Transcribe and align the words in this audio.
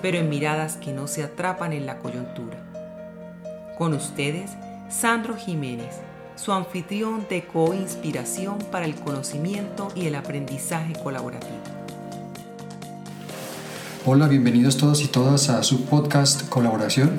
pero 0.00 0.18
en 0.18 0.28
miradas 0.28 0.76
que 0.76 0.92
no 0.92 1.06
se 1.06 1.22
atrapan 1.22 1.72
en 1.72 1.86
la 1.86 1.98
coyuntura. 1.98 2.58
Con 3.76 3.94
ustedes, 3.94 4.50
Sandro 4.88 5.36
Jiménez, 5.36 5.96
su 6.36 6.52
anfitrión 6.52 7.26
de 7.28 7.44
co-inspiración 7.46 8.58
para 8.70 8.84
el 8.84 8.94
conocimiento 8.94 9.88
y 9.94 10.06
el 10.06 10.14
aprendizaje 10.14 10.94
colaborativo. 11.02 11.58
Hola, 14.06 14.28
bienvenidos 14.28 14.76
todos 14.76 15.02
y 15.02 15.08
todas 15.08 15.50
a 15.50 15.62
su 15.62 15.84
podcast 15.84 16.48
Colaboración. 16.48 17.18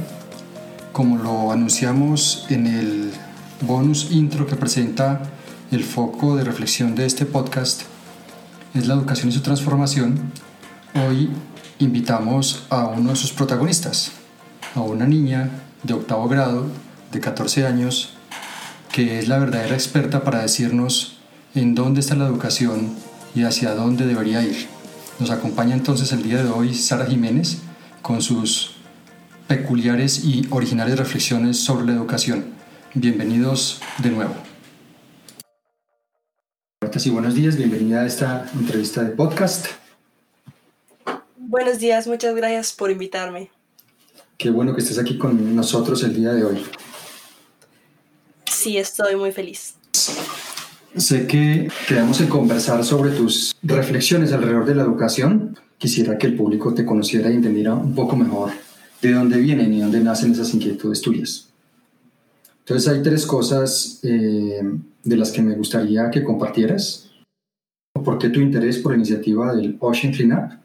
Como 0.91 1.17
lo 1.17 1.52
anunciamos 1.52 2.47
en 2.50 2.66
el 2.66 3.11
bonus 3.61 4.11
intro 4.11 4.47
que 4.47 4.55
presenta 4.55 5.22
el 5.72 5.83
foco 5.83 6.35
de 6.35 6.44
reflexión 6.44 6.95
de 6.95 7.05
este 7.05 7.25
podcast, 7.25 7.83
es 8.73 8.88
la 8.88 8.95
educación 8.95 9.30
y 9.30 9.33
su 9.33 9.41
transformación. 9.41 10.31
Hoy 10.95 11.30
invitamos 11.80 12.66
a 12.69 12.85
uno 12.85 13.11
de 13.11 13.16
sus 13.16 13.31
protagonistas, 13.31 14.11
a 14.75 14.81
una 14.81 15.08
niña 15.08 15.49
de 15.83 15.94
octavo 15.94 16.27
grado, 16.27 16.67
de 17.11 17.19
14 17.19 17.66
años, 17.66 18.13
que 18.91 19.19
es 19.19 19.27
la 19.27 19.39
verdadera 19.39 19.73
experta 19.73 20.23
para 20.23 20.41
decirnos 20.41 21.17
en 21.55 21.75
dónde 21.75 22.02
está 22.02 22.16
la 22.16 22.27
educación 22.27 22.94
y 23.33 23.44
hacia 23.44 23.73
dónde 23.73 24.05
debería 24.05 24.44
ir. 24.44 24.67
Nos 25.19 25.31
acompaña 25.31 25.73
entonces 25.73 26.11
el 26.11 26.22
día 26.22 26.44
de 26.44 26.50
hoy 26.50 26.75
Sara 26.75 27.05
Jiménez 27.05 27.59
con 28.02 28.22
sus 28.22 28.75
peculiares 29.47 30.23
y 30.25 30.47
originales 30.52 31.00
reflexiones 31.00 31.57
sobre 31.59 31.85
la 31.85 31.94
educación. 31.94 32.45
Bienvenidos 32.94 33.81
de 34.00 34.11
nuevo. 34.11 34.35
y 37.02 37.09
buenos 37.11 37.33
días, 37.33 37.55
bienvenida 37.55 38.02
a 38.02 38.05
esta 38.05 38.45
entrevista 38.53 39.03
de 39.03 39.11
podcast. 39.11 39.67
Buenos 41.50 41.80
días, 41.80 42.05
muchas 42.05 42.36
gracias 42.36 42.73
por 42.73 42.92
invitarme. 42.92 43.50
Qué 44.38 44.52
bueno 44.52 44.75
que 44.75 44.81
estés 44.81 45.00
aquí 45.00 45.17
con 45.17 45.56
nosotros 45.56 46.03
el 46.03 46.14
día 46.14 46.31
de 46.31 46.45
hoy. 46.45 46.64
Sí, 48.45 48.78
estoy 48.78 49.16
muy 49.16 49.31
feliz. 49.31 49.73
Sé 50.95 51.25
que 51.25 51.72
quedamos 51.88 52.22
en 52.22 52.28
conversar 52.28 52.86
sobre 52.86 53.09
tus 53.09 53.56
reflexiones 53.64 54.31
alrededor 54.31 54.64
de 54.67 54.75
la 54.75 54.83
educación. 54.83 55.58
Quisiera 55.80 56.19
que 56.19 56.28
el 56.28 56.36
público 56.36 56.75
te 56.75 56.86
conociera 56.86 57.31
y 57.31 57.38
entendiera 57.38 57.73
un 57.73 57.95
poco 57.95 58.16
mejor 58.16 58.52
de 59.02 59.13
dónde 59.13 59.39
vienen 59.39 59.73
y 59.73 59.81
dónde 59.81 60.02
nacen 60.02 60.34
esas 60.34 60.53
inquietudes 60.53 61.02
tuyas. 61.02 61.50
Entonces 62.59 62.94
hay 62.94 63.02
tres 63.02 63.25
cosas 63.25 64.02
eh, 64.03 64.62
de 65.03 65.18
las 65.18 65.31
que 65.31 65.41
me 65.41 65.56
gustaría 65.56 66.12
que 66.12 66.23
compartieras. 66.23 67.09
¿Por 67.91 68.19
qué 68.19 68.29
tu 68.29 68.40
interés 68.40 68.78
por 68.78 68.91
la 68.91 68.97
iniciativa 68.97 69.56
del 69.56 69.78
Ocean 69.79 70.13
Cleanup? 70.13 70.59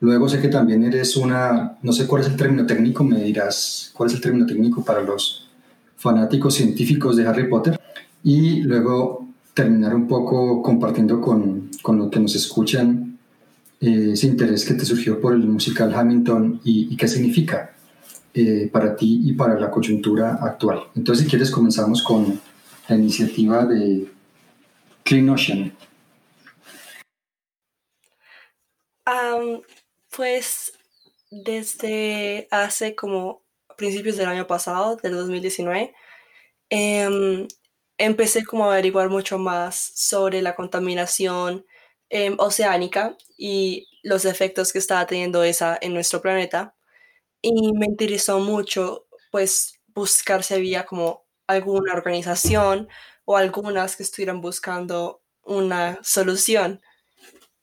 Luego 0.00 0.28
sé 0.28 0.40
que 0.40 0.48
también 0.48 0.82
eres 0.84 1.16
una, 1.16 1.76
no 1.82 1.92
sé 1.92 2.06
cuál 2.06 2.22
es 2.22 2.28
el 2.28 2.36
término 2.36 2.66
técnico, 2.66 3.04
me 3.04 3.22
dirás 3.22 3.90
cuál 3.94 4.08
es 4.08 4.14
el 4.14 4.22
término 4.22 4.46
técnico 4.46 4.82
para 4.82 5.02
los 5.02 5.48
fanáticos 5.96 6.54
científicos 6.54 7.16
de 7.16 7.26
Harry 7.26 7.48
Potter. 7.48 7.78
Y 8.24 8.62
luego 8.62 9.28
terminar 9.52 9.94
un 9.94 10.08
poco 10.08 10.62
compartiendo 10.62 11.20
con, 11.20 11.70
con 11.82 11.98
lo 11.98 12.10
que 12.10 12.18
nos 12.18 12.34
escuchan 12.34 13.10
eh, 13.80 14.10
ese 14.12 14.26
interés 14.26 14.66
que 14.66 14.74
te 14.74 14.84
surgió 14.84 15.20
por 15.20 15.32
el 15.32 15.46
musical 15.46 15.94
Hamilton 15.94 16.60
y, 16.64 16.94
qué 16.96 17.08
significa 17.08 17.74
eh, 18.34 18.68
para 18.70 18.94
ti 18.94 19.22
y 19.24 19.32
para 19.32 19.58
la 19.58 19.70
coyuntura 19.70 20.34
actual. 20.34 20.80
Entonces, 20.94 21.24
si 21.24 21.30
quieres, 21.30 21.50
comenzamos 21.50 22.02
con 22.02 22.38
la 22.88 22.96
iniciativa 22.96 23.64
de 23.64 24.06
Clean 25.02 25.28
Ocean. 25.30 25.72
Pues 30.16 30.72
desde 31.30 32.48
hace 32.50 32.94
como 32.96 33.42
principios 33.76 34.16
del 34.16 34.28
año 34.28 34.46
pasado, 34.46 34.96
del 34.96 35.12
2019, 35.14 35.94
em, 36.70 37.48
empecé 37.98 38.44
como 38.44 38.64
a 38.66 38.72
averiguar 38.74 39.08
mucho 39.10 39.38
más 39.38 39.76
sobre 39.94 40.42
la 40.42 40.56
contaminación 40.56 41.64
Em, 42.12 42.34
oceánica 42.40 43.16
y 43.38 43.86
los 44.02 44.24
efectos 44.24 44.72
que 44.72 44.80
estaba 44.80 45.06
teniendo 45.06 45.44
esa 45.44 45.78
en 45.80 45.94
nuestro 45.94 46.20
planeta. 46.20 46.74
Y 47.42 47.72
me 47.74 47.86
interesó 47.86 48.40
mucho, 48.40 49.06
pues, 49.32 49.80
buscar 49.88 50.44
si 50.44 50.54
había 50.54 50.86
como 50.86 51.26
alguna 51.46 51.94
organización 51.94 52.88
o 53.24 53.36
algunas 53.36 53.96
que 53.96 54.04
estuvieran 54.04 54.40
buscando 54.40 55.22
una 55.42 55.98
solución. 56.02 56.82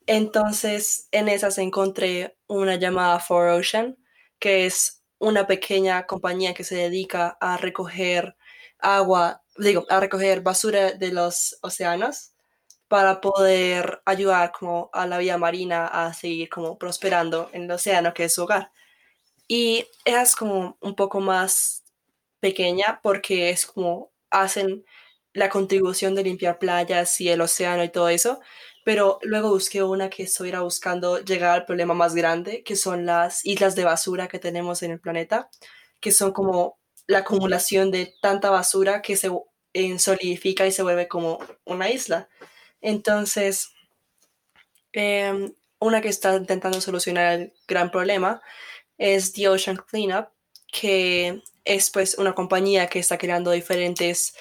Entonces, 0.07 1.09
en 1.11 1.27
esas 1.27 1.57
encontré 1.57 2.37
una 2.47 2.75
llamada 2.75 3.19
For 3.19 3.49
Ocean, 3.49 3.97
que 4.39 4.65
es 4.65 5.03
una 5.19 5.47
pequeña 5.47 6.05
compañía 6.07 6.53
que 6.53 6.63
se 6.63 6.75
dedica 6.75 7.37
a 7.41 7.57
recoger 7.57 8.35
agua, 8.79 9.43
digo, 9.57 9.85
a 9.89 9.99
recoger 9.99 10.41
basura 10.41 10.93
de 10.93 11.11
los 11.11 11.57
océanos 11.61 12.31
para 12.87 13.21
poder 13.21 14.01
ayudar 14.05 14.51
como 14.53 14.89
a 14.93 15.07
la 15.07 15.17
vida 15.19 15.37
marina 15.37 15.87
a 15.87 16.13
seguir 16.13 16.49
como 16.49 16.77
prosperando 16.77 17.49
en 17.53 17.63
el 17.63 17.71
océano 17.71 18.13
que 18.13 18.25
es 18.25 18.33
su 18.33 18.43
hogar. 18.43 18.71
Y 19.47 19.87
es 20.05 20.35
como 20.35 20.77
un 20.81 20.95
poco 20.95 21.21
más 21.21 21.83
pequeña 22.39 22.99
porque 23.03 23.49
es 23.49 23.65
como 23.65 24.11
hacen 24.29 24.85
la 25.33 25.49
contribución 25.49 26.15
de 26.15 26.23
limpiar 26.23 26.59
playas 26.59 27.21
y 27.21 27.29
el 27.29 27.41
océano 27.41 27.83
y 27.83 27.89
todo 27.89 28.09
eso, 28.09 28.39
pero 28.87 29.19
luego 29.21 29.49
busqué 29.49 29.83
una 29.83 30.09
que 30.09 30.23
estuviera 30.23 30.61
buscando 30.61 31.19
llegar 31.19 31.51
al 31.51 31.65
problema 31.65 31.93
más 31.93 32.15
grande, 32.15 32.63
que 32.63 32.77
son 32.77 33.05
las 33.05 33.45
islas 33.45 33.75
de 33.75 33.83
basura 33.83 34.29
que 34.29 34.39
tenemos 34.39 34.81
en 34.81 34.91
el 34.91 35.01
planeta, 35.01 35.49
que 35.99 36.13
son 36.13 36.31
como 36.31 36.79
la 37.05 37.17
acumulación 37.17 37.91
de 37.91 38.13
tanta 38.21 38.49
basura 38.49 39.01
que 39.01 39.17
se 39.17 39.29
solidifica 39.97 40.65
y 40.65 40.71
se 40.71 40.83
vuelve 40.83 41.09
como 41.09 41.37
una 41.65 41.89
isla. 41.89 42.29
Entonces, 42.79 43.73
em, 44.93 45.53
una 45.79 45.99
que 45.99 46.07
está 46.07 46.37
intentando 46.37 46.79
solucionar 46.79 47.33
el 47.33 47.53
gran 47.67 47.91
problema 47.91 48.41
es 48.97 49.33
The 49.33 49.49
Ocean 49.49 49.75
Cleanup, 49.75 50.29
que 50.71 51.41
es 51.65 51.89
pues 51.91 52.17
una 52.17 52.33
compañía 52.33 52.87
que 52.87 52.99
está 52.99 53.17
creando 53.17 53.51
diferentes 53.51 54.33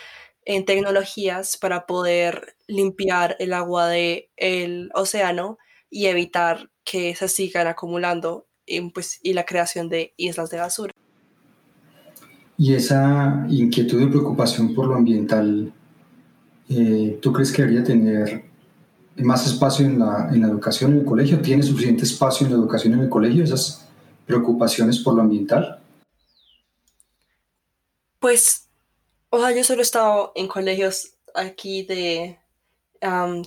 en 0.47 0.65
tecnologías 0.65 1.59
para 1.59 1.85
poder 1.85 2.57
limpiar 2.67 3.37
el 3.39 3.53
agua 3.53 3.89
del 3.89 4.31
el 4.37 4.91
océano 4.95 5.59
y 5.91 6.07
evitar 6.07 6.71
que 6.85 7.15
se 7.15 7.29
sigan 7.29 7.67
acumulando 7.67 8.47
y, 8.65 8.81
pues, 8.91 9.21
y 9.23 9.35
la 9.35 9.45
creación 9.45 9.91
de 9.91 10.15
islas 10.17 10.49
de 10.49 10.59
basura. 10.59 10.93
Y 12.57 12.73
esa 12.75 13.45
inquietud 13.51 14.01
y 14.01 14.07
preocupación 14.07 14.75
por 14.75 14.87
lo 14.87 14.95
ambiental 14.95 15.75
eh, 16.69 17.19
¿tú 17.23 17.33
crees 17.33 17.53
que 17.53 17.63
debería 17.63 17.85
tener 17.85 18.45
más 19.17 19.47
espacio 19.47 19.87
en 19.87 19.99
la, 19.99 20.29
en 20.33 20.41
la 20.41 20.49
educación 20.49 20.93
en 20.93 20.99
el 20.99 21.05
colegio? 21.05 21.41
¿Tiene 21.41 21.63
suficiente 21.63 22.05
espacio 22.05 22.47
en 22.47 22.53
la 22.53 22.59
educación 22.59 22.95
en 22.95 23.01
el 23.01 23.09
colegio 23.09 23.45
esas 23.45 23.87
preocupaciones 24.27 24.99
por 24.99 25.15
lo 25.15 25.23
ambiental? 25.23 25.81
Pues, 28.19 28.66
o 29.37 29.41
sea, 29.41 29.53
yo 29.53 29.65
solo 29.65 29.81
he 29.81 29.83
estado 29.83 30.33
en 30.35 30.49
colegios 30.49 31.15
aquí 31.35 31.83
de 31.83 32.39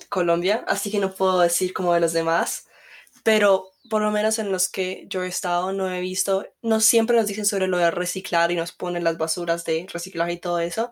Colombia, 0.10 0.64
así 0.68 0.92
que 0.92 1.00
no 1.00 1.14
puedo 1.14 1.40
decir 1.40 1.74
como 1.74 1.94
de 1.94 2.00
los 2.00 2.14
demás, 2.14 2.68
pero 3.24 3.72
por 3.90 4.02
lo 4.02 4.12
menos 4.12 4.38
en 4.38 4.52
los 4.52 4.70
que 4.70 5.06
yo 5.10 5.24
he 5.24 5.28
estado 5.28 5.74
no 5.74 5.92
he 5.92 6.00
visto, 6.00 6.46
no 6.62 6.80
siempre 6.80 7.18
nos 7.18 7.28
dicen 7.28 7.46
sobre 7.46 7.68
lo 7.68 7.78
de 7.78 7.90
reciclar 7.90 8.52
y 8.52 8.56
nos 8.56 8.72
ponen 8.72 9.04
las 9.04 9.18
basuras 9.18 9.66
de 9.66 9.88
reciclaje 9.92 10.34
y 10.34 10.38
todo 10.38 10.60
eso, 10.60 10.92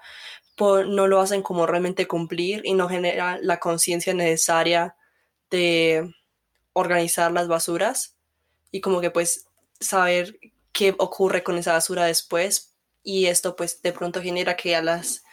no 0.59 1.07
lo 1.07 1.21
hacen 1.21 1.43
como 1.43 1.67
realmente 1.67 2.07
cumplir 2.07 2.61
y 2.65 2.73
no 2.73 2.89
genera 2.89 3.37
la 3.39 3.59
conciencia 3.59 4.15
necesaria 4.15 4.95
de 5.51 6.11
organizar 6.73 7.31
las 7.31 7.47
basuras 7.47 8.15
y 8.71 8.81
como 8.81 8.99
que 8.99 9.11
pues 9.11 9.45
saber 9.79 10.39
qué 10.71 10.95
ocurre 10.97 11.43
con 11.43 11.57
esa 11.59 11.73
basura 11.73 12.05
después 12.05 12.76
y 13.07 13.27
esto 13.27 13.55
pues 13.55 13.81
de 13.81 13.93
pronto 13.93 14.21
genera 14.21 14.57
que 14.57 14.75
a 14.75 14.81
las 14.81 15.23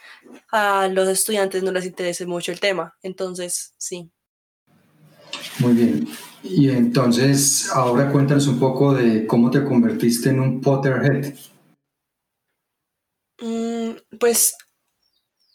a 0.49 0.87
los 0.87 1.09
estudiantes 1.09 1.61
no 1.61 1.73
les 1.73 1.85
interese 1.85 2.25
mucho 2.25 2.53
el 2.53 2.59
tema 2.61 2.95
entonces 3.03 3.73
sí 3.77 4.09
Muy 5.59 5.73
bien. 5.73 6.07
Y 6.43 6.69
entonces, 6.69 7.69
ahora 7.71 8.11
cuéntanos 8.11 8.47
un 8.47 8.59
poco 8.59 8.93
de 8.93 9.25
cómo 9.25 9.49
te 9.49 9.63
convertiste 9.63 10.29
en 10.29 10.39
un 10.39 10.61
Potterhead. 10.61 11.33
Mm, 13.41 14.17
pues 14.19 14.55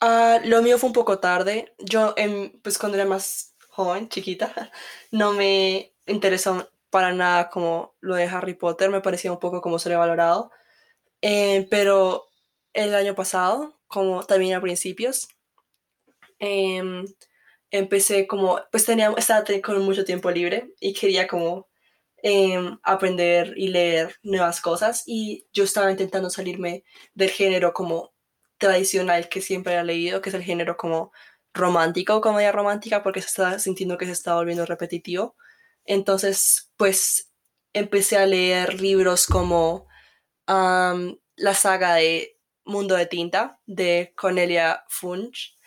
ah, 0.00 0.40
lo 0.44 0.62
mío 0.62 0.78
fue 0.78 0.88
un 0.88 0.94
poco 0.94 1.18
tarde. 1.20 1.74
Yo, 1.78 2.14
pues 2.62 2.76
cuando 2.76 2.98
era 2.98 3.06
más 3.06 3.54
joven, 3.68 4.08
chiquita, 4.08 4.52
no 5.12 5.32
me 5.32 5.94
interesó 6.06 6.68
para 6.90 7.12
nada 7.12 7.50
como 7.50 7.94
lo 8.00 8.16
de 8.16 8.24
Harry 8.24 8.54
Potter, 8.54 8.90
me 8.90 9.00
parecía 9.00 9.32
un 9.32 9.38
poco 9.38 9.60
como 9.60 9.78
sobrevalorado. 9.78 10.50
Eh, 11.22 11.66
pero 11.70 12.26
el 12.72 12.94
año 12.94 13.14
pasado, 13.14 13.78
como 13.88 14.24
también 14.24 14.54
a 14.54 14.60
principios, 14.60 15.28
em, 16.38 17.04
empecé 17.70 18.26
como, 18.26 18.60
pues 18.72 18.84
tenía, 18.86 19.12
estaba 19.16 19.44
con 19.62 19.82
mucho 19.82 20.04
tiempo 20.04 20.30
libre 20.30 20.72
y 20.80 20.94
quería 20.94 21.26
como 21.28 21.68
em, 22.22 22.78
aprender 22.84 23.54
y 23.56 23.68
leer 23.68 24.16
nuevas 24.22 24.60
cosas 24.60 25.04
y 25.06 25.46
yo 25.52 25.64
estaba 25.64 25.90
intentando 25.90 26.30
salirme 26.30 26.84
del 27.14 27.30
género 27.30 27.72
como 27.74 28.12
tradicional 28.58 29.28
que 29.30 29.42
siempre 29.42 29.76
he 29.76 29.84
leído, 29.84 30.22
que 30.22 30.30
es 30.30 30.34
el 30.36 30.42
género 30.44 30.76
como 30.76 31.12
romántico, 31.54 32.20
comedia 32.22 32.52
romántica, 32.52 33.02
porque 33.02 33.22
se 33.22 33.28
estaba 33.28 33.58
sintiendo 33.58 33.98
que 33.98 34.06
se 34.06 34.12
estaba 34.12 34.38
volviendo 34.38 34.66
repetitivo. 34.66 35.36
Entonces, 35.86 36.72
pues 36.78 37.30
empecé 37.74 38.18
a 38.18 38.26
leer 38.26 38.80
libros 38.80 39.26
como 39.26 39.88
la 40.46 41.54
saga 41.54 41.94
de 41.94 42.36
Mundo 42.64 42.94
de 42.96 43.06
Tinta 43.06 43.60
de 43.66 44.12
Cornelia 44.16 44.84
Funch 44.88 45.58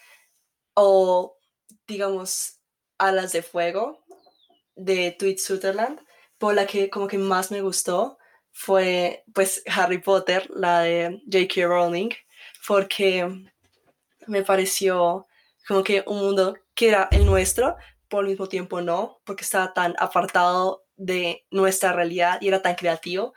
o 0.73 1.37
digamos 1.87 2.59
Alas 2.97 3.31
de 3.31 3.43
Fuego 3.43 4.03
de 4.75 5.15
Tweet 5.17 5.37
Sutherland, 5.37 5.99
por 6.37 6.55
la 6.55 6.65
que 6.65 6.89
como 6.89 7.07
que 7.07 7.17
más 7.17 7.51
me 7.51 7.61
gustó 7.61 8.17
fue 8.51 9.23
pues 9.33 9.63
Harry 9.67 9.99
Potter, 9.99 10.49
la 10.51 10.81
de 10.81 11.21
J.K. 11.31 11.67
Rowling, 11.67 12.09
porque 12.67 13.27
me 14.27 14.43
pareció 14.43 15.27
como 15.67 15.83
que 15.83 16.03
un 16.07 16.19
mundo 16.19 16.55
que 16.75 16.89
era 16.89 17.07
el 17.11 17.25
nuestro, 17.25 17.75
por 18.07 18.23
el 18.23 18.31
mismo 18.31 18.47
tiempo 18.47 18.81
no, 18.81 19.19
porque 19.25 19.43
estaba 19.43 19.73
tan 19.73 19.95
apartado 19.99 20.85
de 20.95 21.45
nuestra 21.49 21.93
realidad 21.93 22.39
y 22.41 22.47
era 22.47 22.61
tan 22.61 22.75
creativo 22.75 23.33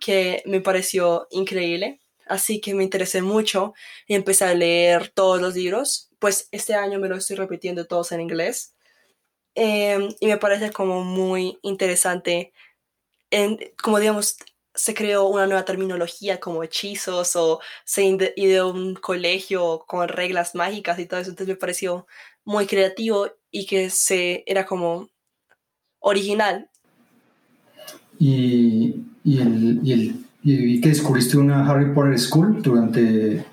que 0.00 0.42
me 0.46 0.60
pareció 0.60 1.26
increíble. 1.30 2.00
Así 2.26 2.60
que 2.60 2.74
me 2.74 2.84
interesé 2.84 3.22
mucho 3.22 3.74
y 4.06 4.14
empecé 4.14 4.44
a 4.44 4.54
leer 4.54 5.08
todos 5.10 5.40
los 5.40 5.54
libros. 5.54 6.10
Pues 6.18 6.48
este 6.52 6.74
año 6.74 6.98
me 6.98 7.08
lo 7.08 7.16
estoy 7.16 7.36
repitiendo 7.36 7.86
todos 7.86 8.12
en 8.12 8.20
inglés. 8.20 8.74
Em, 9.54 10.08
y 10.20 10.26
me 10.26 10.38
parece 10.38 10.70
como 10.72 11.02
muy 11.04 11.58
interesante, 11.62 12.52
en, 13.30 13.58
como 13.82 14.00
digamos, 14.00 14.36
se 14.74 14.94
creó 14.94 15.26
una 15.28 15.46
nueva 15.46 15.64
terminología 15.64 16.40
como 16.40 16.62
hechizos 16.64 17.36
o 17.36 17.60
se 17.84 18.04
ideó 18.36 18.70
un 18.70 18.94
colegio 18.94 19.84
con 19.86 20.08
reglas 20.08 20.54
mágicas 20.54 20.98
y 20.98 21.06
todo 21.06 21.20
eso. 21.20 21.30
Entonces 21.30 21.54
me 21.54 21.60
pareció 21.60 22.06
muy 22.44 22.66
creativo 22.66 23.30
y 23.50 23.66
que 23.66 23.90
se 23.90 24.44
era 24.46 24.66
como 24.66 25.10
original. 26.00 26.70
Y, 28.18 29.04
y, 29.24 29.40
el, 29.40 29.80
y, 29.82 29.92
el, 29.92 30.24
y 30.42 30.80
que 30.80 30.88
descubriste 30.88 31.38
una 31.38 31.68
Harry 31.68 31.92
Potter 31.94 32.18
School 32.18 32.62
durante 32.62 33.44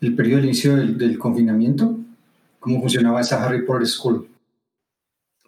el 0.00 0.16
periodo 0.16 0.40
de 0.40 0.46
inicio 0.46 0.76
del, 0.76 0.96
del 0.96 1.18
confinamiento. 1.18 1.96
¿Cómo 2.60 2.80
funcionaba 2.80 3.20
esa 3.20 3.44
Harry 3.44 3.64
Potter 3.64 3.86
School? 3.86 4.28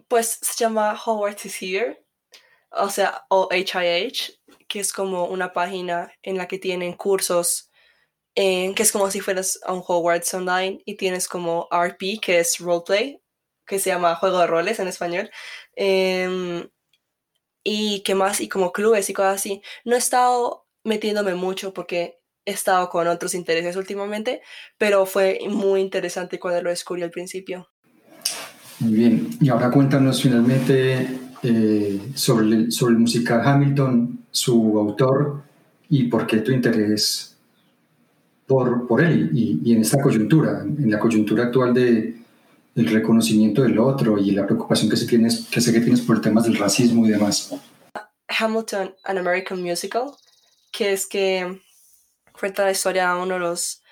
Pues 0.07 0.39
se 0.41 0.65
llama 0.65 0.99
Hogwarts 1.05 1.47
is 1.47 1.61
Here, 1.61 2.05
o 2.71 2.89
sea, 2.89 3.25
o 3.29 3.49
HIH, 3.51 4.39
que 4.69 4.81
es 4.81 4.93
como 4.93 5.27
una 5.27 5.53
página 5.53 6.13
en 6.23 6.37
la 6.37 6.47
que 6.47 6.59
tienen 6.59 6.93
cursos, 6.93 7.71
que 8.35 8.75
es 8.77 8.93
como 8.93 9.11
si 9.11 9.21
fueras 9.21 9.59
a 9.65 9.73
un 9.73 9.83
Hogwarts 9.87 10.33
Online 10.33 10.81
y 10.85 10.97
tienes 10.97 11.27
como 11.27 11.69
RP, 11.73 12.21
que 12.21 12.39
es 12.39 12.59
Roleplay, 12.59 13.21
que 13.67 13.79
se 13.79 13.91
llama 13.91 14.15
Juego 14.15 14.39
de 14.39 14.47
Roles 14.47 14.79
en 14.79 14.89
español. 14.89 15.31
Em, 15.75 16.69
y 17.69 18.01
qué 18.01 18.15
más, 18.15 18.41
y 18.41 18.49
como 18.49 18.73
clubes 18.73 19.11
y 19.11 19.13
cosas 19.13 19.37
así. 19.37 19.61
No 19.85 19.95
he 19.95 19.99
estado 19.99 20.67
metiéndome 20.85 21.35
mucho 21.35 21.75
porque 21.75 22.19
he 22.47 22.53
estado 22.53 22.89
con 22.89 23.07
otros 23.09 23.35
intereses 23.35 23.77
últimamente, 23.77 24.41
pero 24.79 25.05
fue 25.05 25.39
muy 25.51 25.83
interesante 25.83 26.39
cuando 26.39 26.63
lo 26.63 26.71
descubrí 26.71 27.03
al 27.03 27.11
principio. 27.11 27.69
Muy 28.81 28.95
bien, 28.95 29.31
y 29.39 29.51
ahora 29.51 29.71
cuéntanos 29.71 30.23
finalmente 30.23 31.09
eh, 31.43 32.01
sobre, 32.15 32.47
el, 32.47 32.73
sobre 32.73 32.95
el 32.95 33.01
musical 33.01 33.43
Hamilton, 33.45 34.21
su 34.31 34.79
autor 34.79 35.43
y 35.91 36.05
por 36.05 36.27
qué 36.27 36.39
tu 36.39 36.53
interés 36.53 37.37
por, 38.47 38.87
por 38.87 39.03
él 39.03 39.31
y, 39.35 39.61
y 39.63 39.75
en 39.75 39.83
esta 39.83 40.01
coyuntura, 40.01 40.63
en 40.63 40.91
la 40.91 40.99
coyuntura 40.99 41.45
actual 41.45 41.75
de, 41.75 42.17
el 42.79 42.87
reconocimiento 42.87 43.63
del 43.63 43.79
otro 43.79 44.19
y 44.19 44.31
la 44.31 44.47
preocupación 44.47 44.89
que, 44.89 44.97
se 44.97 45.07
tienes, 45.07 45.49
que 45.51 45.61
sé 45.61 45.73
que 45.73 45.81
tienes 45.81 46.01
por 46.01 46.21
temas 46.21 46.45
del 46.45 46.57
racismo 46.57 47.05
y 47.05 47.11
demás. 47.11 47.53
Hamilton, 48.29 48.95
An 49.03 49.19
American 49.19 49.61
Musical, 49.61 50.13
que 50.71 50.93
es 50.93 51.07
que 51.07 51.61
cuenta 52.39 52.65
la 52.65 52.71
historia 52.71 53.13
de 53.13 53.21
uno 53.21 53.35
de 53.35 53.41
los 53.41 53.83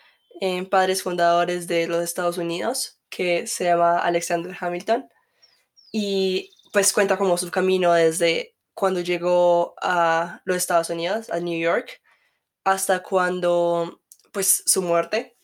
eh, 0.41 0.65
padres 0.67 1.03
fundadores 1.03 1.67
de 1.67 1.89
los 1.89 2.05
Estados 2.05 2.39
Unidos, 2.39 3.01
que 3.11 3.49
se 3.49 3.65
llama 3.65 3.99
Alexander 3.99 4.57
Hamilton, 4.59 5.09
y 5.91 6.51
pues 6.73 6.93
cuenta 6.93 7.17
como 7.17 7.37
su 7.39 7.51
camino 7.51 7.93
desde 7.93 8.55
cuando 8.73 9.01
llegó 9.01 9.75
a 9.83 10.43
los 10.45 10.59
Estados 10.59 10.91
Unidos, 10.91 11.29
a 11.31 11.41
New 11.41 11.59
York, 11.59 12.01
hasta 12.63 13.03
cuando, 13.03 14.01
pues, 14.33 14.63
su 14.67 14.83
muerte. 14.83 15.37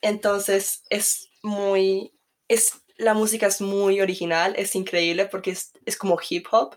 Entonces 0.00 0.84
es 0.88 1.28
muy, 1.42 2.12
es 2.48 2.85
la 2.98 3.14
música 3.14 3.46
es 3.46 3.60
muy 3.60 4.00
original, 4.00 4.54
es 4.56 4.74
increíble 4.74 5.26
porque 5.26 5.50
es, 5.52 5.72
es 5.84 5.96
como 5.96 6.18
hip 6.28 6.46
hop. 6.50 6.76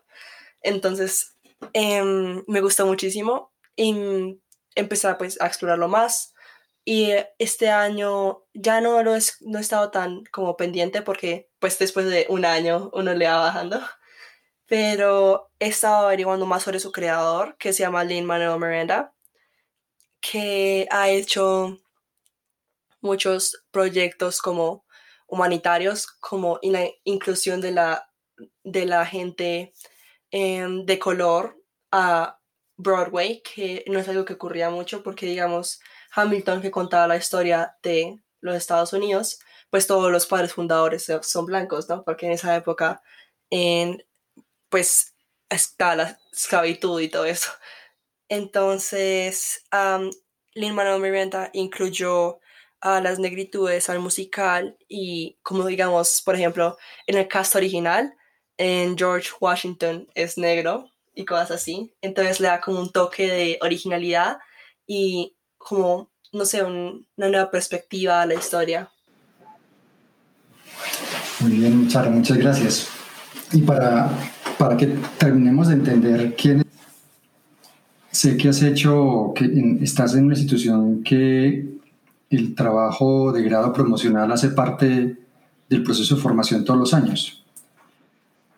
Entonces, 0.61 1.37
em, 1.73 2.43
me 2.47 2.61
gustó 2.61 2.85
muchísimo 2.85 3.53
y 3.75 4.39
empecé 4.75 5.13
pues, 5.15 5.39
a 5.41 5.47
explorarlo 5.47 5.87
más. 5.87 6.33
Y 6.85 7.11
este 7.37 7.69
año 7.69 8.43
ya 8.53 8.81
no 8.81 9.03
lo 9.03 9.15
es, 9.15 9.37
no 9.41 9.59
he 9.59 9.61
estado 9.61 9.91
tan 9.91 10.23
como 10.31 10.57
pendiente 10.57 11.01
porque 11.01 11.49
pues 11.59 11.77
después 11.77 12.07
de 12.07 12.25
un 12.29 12.45
año 12.45 12.89
uno 12.93 13.13
le 13.13 13.27
va 13.27 13.37
bajando. 13.37 13.81
Pero 14.65 15.51
he 15.59 15.67
estado 15.67 16.07
averiguando 16.07 16.45
más 16.45 16.63
sobre 16.63 16.79
su 16.79 16.91
creador, 16.91 17.57
que 17.57 17.73
se 17.73 17.83
llama 17.83 18.03
Lin 18.03 18.25
Manuel 18.25 18.59
Miranda, 18.59 19.13
que 20.21 20.87
ha 20.91 21.09
hecho 21.09 21.79
muchos 23.01 23.63
proyectos 23.71 24.41
como 24.41 24.85
humanitarios 25.29 26.07
como 26.07 26.59
la 26.63 26.87
inclusión 27.03 27.61
de 27.61 27.71
la, 27.71 28.09
de 28.63 28.85
la 28.85 29.05
gente 29.05 29.73
em, 30.31 30.85
de 30.85 30.99
color 30.99 31.57
a 31.91 32.39
Broadway, 32.77 33.41
que 33.41 33.83
no 33.87 33.99
es 33.99 34.07
algo 34.07 34.25
que 34.25 34.33
ocurría 34.33 34.69
mucho 34.69 35.03
porque, 35.03 35.25
digamos, 35.25 35.79
Hamilton, 36.13 36.61
que 36.61 36.71
contaba 36.71 37.07
la 37.07 37.17
historia 37.17 37.77
de 37.83 38.21
los 38.41 38.55
Estados 38.55 38.93
Unidos, 38.93 39.39
pues 39.69 39.87
todos 39.87 40.11
los 40.11 40.25
padres 40.25 40.53
fundadores 40.53 41.07
son 41.21 41.45
blancos, 41.45 41.89
¿no? 41.89 42.03
Porque 42.03 42.25
en 42.25 42.33
esa 42.33 42.55
época, 42.55 43.01
en, 43.49 44.03
pues, 44.69 45.15
está 45.49 45.95
la 45.95 46.19
esclavitud 46.31 47.01
y 47.01 47.09
todo 47.09 47.25
eso. 47.25 47.51
Entonces, 48.29 49.65
um, 49.73 50.11
Lin-Manuel 50.53 51.01
Miranda 51.01 51.49
incluyó 51.53 52.39
a 52.81 53.01
las 53.01 53.19
negritudes 53.19 53.89
al 53.89 53.99
musical 53.99 54.77
y 54.87 55.37
como 55.43 55.65
digamos, 55.65 56.21
por 56.23 56.35
ejemplo, 56.35 56.77
en 57.07 57.17
el 57.17 57.27
cast 57.27 57.55
original, 57.55 58.13
en 58.57 58.97
George 58.97 59.29
Washington 59.39 60.07
es 60.15 60.37
negro 60.37 60.89
y 61.13 61.25
cosas 61.25 61.51
así, 61.51 61.93
entonces 62.01 62.39
le 62.39 62.47
da 62.47 62.61
como 62.61 62.79
un 62.79 62.91
toque 62.91 63.27
de 63.27 63.59
originalidad 63.61 64.37
y 64.87 65.35
como, 65.57 66.09
no 66.31 66.45
sé, 66.45 66.63
una 66.63 67.01
nueva 67.17 67.51
perspectiva 67.51 68.21
a 68.21 68.25
la 68.25 68.35
historia. 68.35 68.89
Muy 71.41 71.51
bien, 71.51 71.87
Chara, 71.87 72.09
muchas 72.09 72.37
gracias. 72.37 72.89
Y 73.51 73.61
para, 73.61 74.09
para 74.57 74.77
que 74.77 74.87
terminemos 75.17 75.67
de 75.67 75.73
entender 75.75 76.35
quién 76.35 76.65
sé 78.11 78.37
que 78.37 78.49
has 78.49 78.61
hecho, 78.61 79.33
que 79.35 79.77
estás 79.81 80.15
en 80.15 80.25
una 80.25 80.33
institución 80.33 81.03
que 81.03 81.78
el 82.29 82.55
trabajo 82.55 83.31
de 83.31 83.43
grado 83.43 83.73
promocional 83.73 84.31
hace 84.31 84.49
parte 84.49 85.17
del 85.69 85.83
proceso 85.83 86.15
de 86.15 86.21
formación 86.21 86.65
todos 86.65 86.79
los 86.79 86.93
años. 86.93 87.43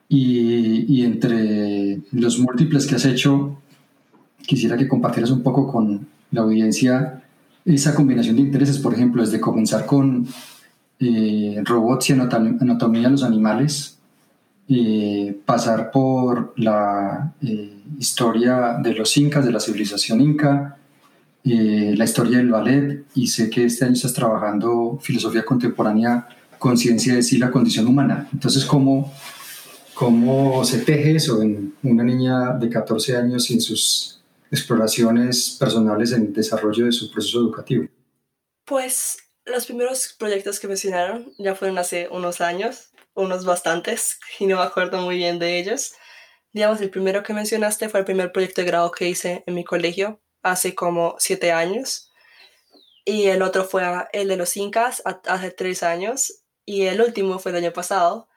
Y, 0.10 1.04
entre 1.06 2.02
los 2.12 2.38
múltiples 2.38 2.86
que 2.86 2.96
has 2.96 3.06
hecho, 3.06 3.62
quisiera 4.46 4.76
que 4.76 4.88
compartieras 4.88 5.32
un 5.32 5.42
poco 5.42 5.72
con 5.72 6.06
la 6.32 6.42
audiencia 6.42 7.24
esa 7.64 7.96
combinación 7.96 8.36
de 8.36 8.42
intereses, 8.42 8.78
por 8.80 8.94
ejemplo, 8.94 9.22
desde 9.22 9.40
comenzar 9.40 9.86
con 9.86 10.28
eh, 11.00 11.62
robots 11.64 12.10
y 12.10 12.14
anatomía 12.14 13.04
de 13.04 13.10
los 13.10 13.24
animales, 13.24 14.00
eh, 14.68 15.40
pasar 15.46 15.92
por 15.92 16.54
la 16.58 17.34
eh, 17.42 17.82
historia 18.00 18.80
de 18.82 18.94
los 18.94 19.16
incas, 19.18 19.46
de 19.46 19.52
la 19.52 19.60
civilización 19.60 20.22
inca, 20.22 20.78
eh, 21.44 21.94
la 21.98 22.06
historia 22.06 22.38
del 22.38 22.52
ballet 22.52 23.06
y 23.16 23.28
sé 23.28 23.50
que 23.50 23.66
este 23.66 23.86
año 23.86 23.94
estás 23.94 24.14
trabajando 24.14 25.00
filosofía 25.02 25.44
contemporánea, 25.44 26.28
conciencia 26.60 27.16
de 27.16 27.24
sí, 27.24 27.38
la 27.38 27.50
condición 27.50 27.88
humana. 27.88 28.30
Entonces, 28.32 28.64
¿cómo, 28.66 29.12
¿cómo 29.96 30.64
se 30.64 30.80
teje 30.80 31.16
eso 31.16 31.42
en 31.42 31.74
una 31.82 32.04
niña 32.04 32.54
de 32.54 32.70
14 32.70 33.18
años 33.18 33.46
sin 33.46 33.60
sus 33.60 34.22
exploraciones 34.52 35.58
personales 35.60 36.12
en 36.12 36.24
el 36.24 36.34
desarrollo 36.34 36.86
de 36.86 36.92
su 36.92 37.12
proceso 37.12 37.40
educativo? 37.40 37.88
Pues 38.66 39.18
los 39.46 39.66
primeros 39.66 40.16
proyectos 40.20 40.60
que 40.60 40.68
mencionaron 40.68 41.34
ya 41.40 41.56
fueron 41.56 41.80
hace 41.80 42.08
unos 42.12 42.42
años, 42.42 42.92
unos 43.16 43.46
bastantes, 43.46 44.20
y 44.40 44.46
no 44.46 44.58
me 44.58 44.64
acuerdo 44.64 45.02
muy 45.02 45.18
bien 45.18 45.40
de 45.40 45.60
ellos. 45.60 45.94
Digamos, 46.54 46.82
el 46.82 46.90
primero 46.90 47.24
que 47.24 47.34
mencionaste 47.34 47.90
fue 47.90 48.02
el 48.02 48.06
primer 48.06 48.32
proyecto 48.32 48.62
de 48.62 48.68
grado 48.68 48.92
que 48.92 49.10
hice 49.10 49.44
en 49.48 49.56
mi 49.56 49.64
colegio, 49.64 50.21
hace 50.44 50.76
como 50.76 51.16
siete 51.20 51.52
años. 51.52 52.12
Y 53.06 53.28
el 53.28 53.42
otro 53.42 53.66
fue 53.66 53.84
el 54.14 54.28
de 54.28 54.38
los 54.38 54.56
incas 54.58 55.02
hace 55.06 55.52
tres 55.52 55.84
años. 55.84 56.44
Y 56.66 56.84
el 56.84 57.02
último 57.02 57.40
fue 57.40 57.52
el 57.52 57.58
año 57.58 57.74
pasado, 57.74 58.28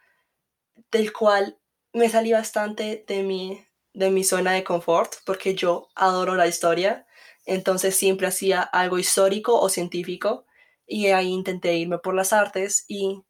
del 0.91 1.13
cual 1.13 1.59
me 1.93 2.09
salí 2.09 2.33
bastante 2.33 3.05
de 3.07 3.23
mi, 3.23 3.65
de 3.93 4.11
mi 4.11 4.25
zona 4.25 4.53
de 4.53 4.65
confort, 4.65 5.15
porque 5.27 5.55
yo 5.55 5.89
adoro 5.95 6.35
la 6.35 6.47
historia. 6.47 7.07
Entonces 7.47 7.97
siempre 7.97 8.27
hacía 8.27 8.63
algo 8.63 8.99
histórico 8.99 9.61
o 9.61 9.69
científico. 9.69 10.47
Y 10.87 11.09
ahí 11.09 11.29
intenté 11.29 11.75
irme 11.77 11.99
por 11.99 12.15
las 12.15 12.33
artes 12.33 12.85
y 12.89 13.23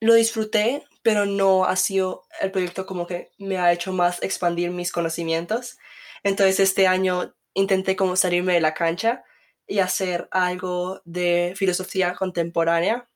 lo 0.00 0.14
disfruté, 0.14 0.84
pero 1.02 1.26
no 1.26 1.64
ha 1.64 1.76
sido 1.76 2.24
el 2.40 2.50
proyecto 2.50 2.86
como 2.86 3.06
que 3.06 3.30
me 3.38 3.58
ha 3.58 3.72
hecho 3.72 3.92
más 3.92 4.22
expandir 4.22 4.70
mis 4.70 4.92
conocimientos. 4.92 5.78
Entonces 6.22 6.60
este 6.60 6.86
año 6.86 7.34
intenté 7.54 7.96
como 7.96 8.16
salirme 8.16 8.54
de 8.54 8.60
la 8.60 8.74
cancha 8.74 9.24
y 9.66 9.78
hacer 9.78 10.28
algo 10.30 11.00
de 11.04 11.54
filosofía 11.56 12.14
contemporánea. 12.14 13.08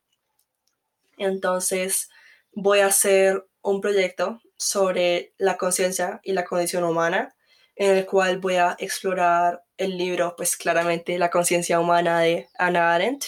Entonces 1.19 2.09
voy 2.53 2.81
a 2.81 2.87
hacer 2.87 3.47
un 3.63 3.81
proyecto 3.81 4.41
sobre 4.57 5.35
la 5.39 5.57
conciencia 5.57 6.21
y 6.23 6.33
la 6.33 6.45
condición 6.45 6.85
humana, 6.85 7.35
en 7.77 7.97
el 7.97 8.07
cual 8.07 8.39
voy 8.39 8.57
a 8.57 8.77
explorar 8.79 9.65
el 9.77 9.97
libro, 9.97 10.35
pues 10.37 10.57
claramente 10.57 11.19
La 11.19 11.31
conciencia 11.31 11.79
humana 11.81 12.21
de 12.21 12.49
Hannah 12.59 12.95
Arendt, 12.95 13.25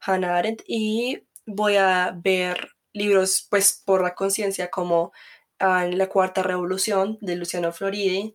Hannah 0.00 0.36
Arendt, 0.36 0.62
y 0.66 1.24
voy 1.46 1.76
a 1.76 2.12
ver 2.16 2.70
libros, 2.92 3.46
pues 3.48 3.82
por 3.84 4.02
la 4.02 4.14
conciencia 4.14 4.70
como 4.70 5.12
ah, 5.58 5.86
La 5.86 6.08
Cuarta 6.08 6.42
Revolución 6.42 7.18
de 7.20 7.36
Luciano 7.36 7.72
Floridi, 7.72 8.34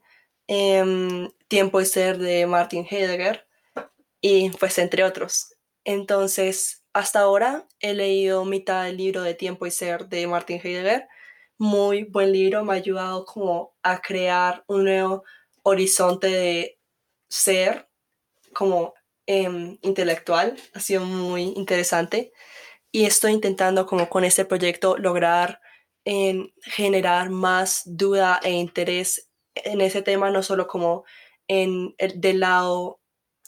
Em, 0.53 1.31
Tiempo 1.48 1.79
y 1.79 1.86
Ser 1.86 2.17
de 2.17 2.46
Martin 2.46 2.86
Heidegger 2.89 3.48
y 4.20 4.50
pues 4.50 4.77
entre 4.79 5.05
otros. 5.05 5.55
Entonces, 5.86 6.84
hasta 6.91 7.22
ahora 7.22 7.65
he 7.79 7.93
leído 7.93 8.43
mitad 8.43 8.84
del 8.84 8.98
libro 8.98 9.22
de 9.24 9.34
Tiempo 9.34 9.65
y 9.65 9.72
Ser 9.72 10.10
de 10.10 10.27
Martin 10.27 10.60
Heidegger. 10.62 11.08
Muy 11.58 12.03
buen 12.03 12.34
libro, 12.34 12.65
me 12.65 12.74
ha 12.74 12.75
ayudado 12.75 13.24
como 13.24 13.74
a 13.81 14.01
crear 14.01 14.65
un 14.67 14.84
nuevo 14.84 15.24
horizonte 15.63 16.27
de 16.27 16.79
ser 17.29 17.88
como 18.53 18.93
em, 19.27 19.77
intelectual. 19.84 20.58
Ha 20.74 20.81
sido 20.81 21.05
muy 21.05 21.43
interesante 21.55 22.34
y 22.91 23.05
estoy 23.05 23.31
intentando 23.31 23.86
como 23.86 24.10
con 24.10 24.25
este 24.25 24.43
proyecto 24.43 24.98
lograr 24.98 25.62
en 26.03 26.53
generar 26.62 27.29
más 27.29 27.84
duda 27.86 28.41
e 28.43 28.51
interés 28.51 29.31
en 29.55 29.81
ese 29.81 30.01
tema, 30.01 30.31
no 30.31 30.43
solo 30.43 30.67
como 30.67 31.03
en 31.48 31.96
el, 31.98 32.20
del 32.22 32.39
lado 32.39 33.00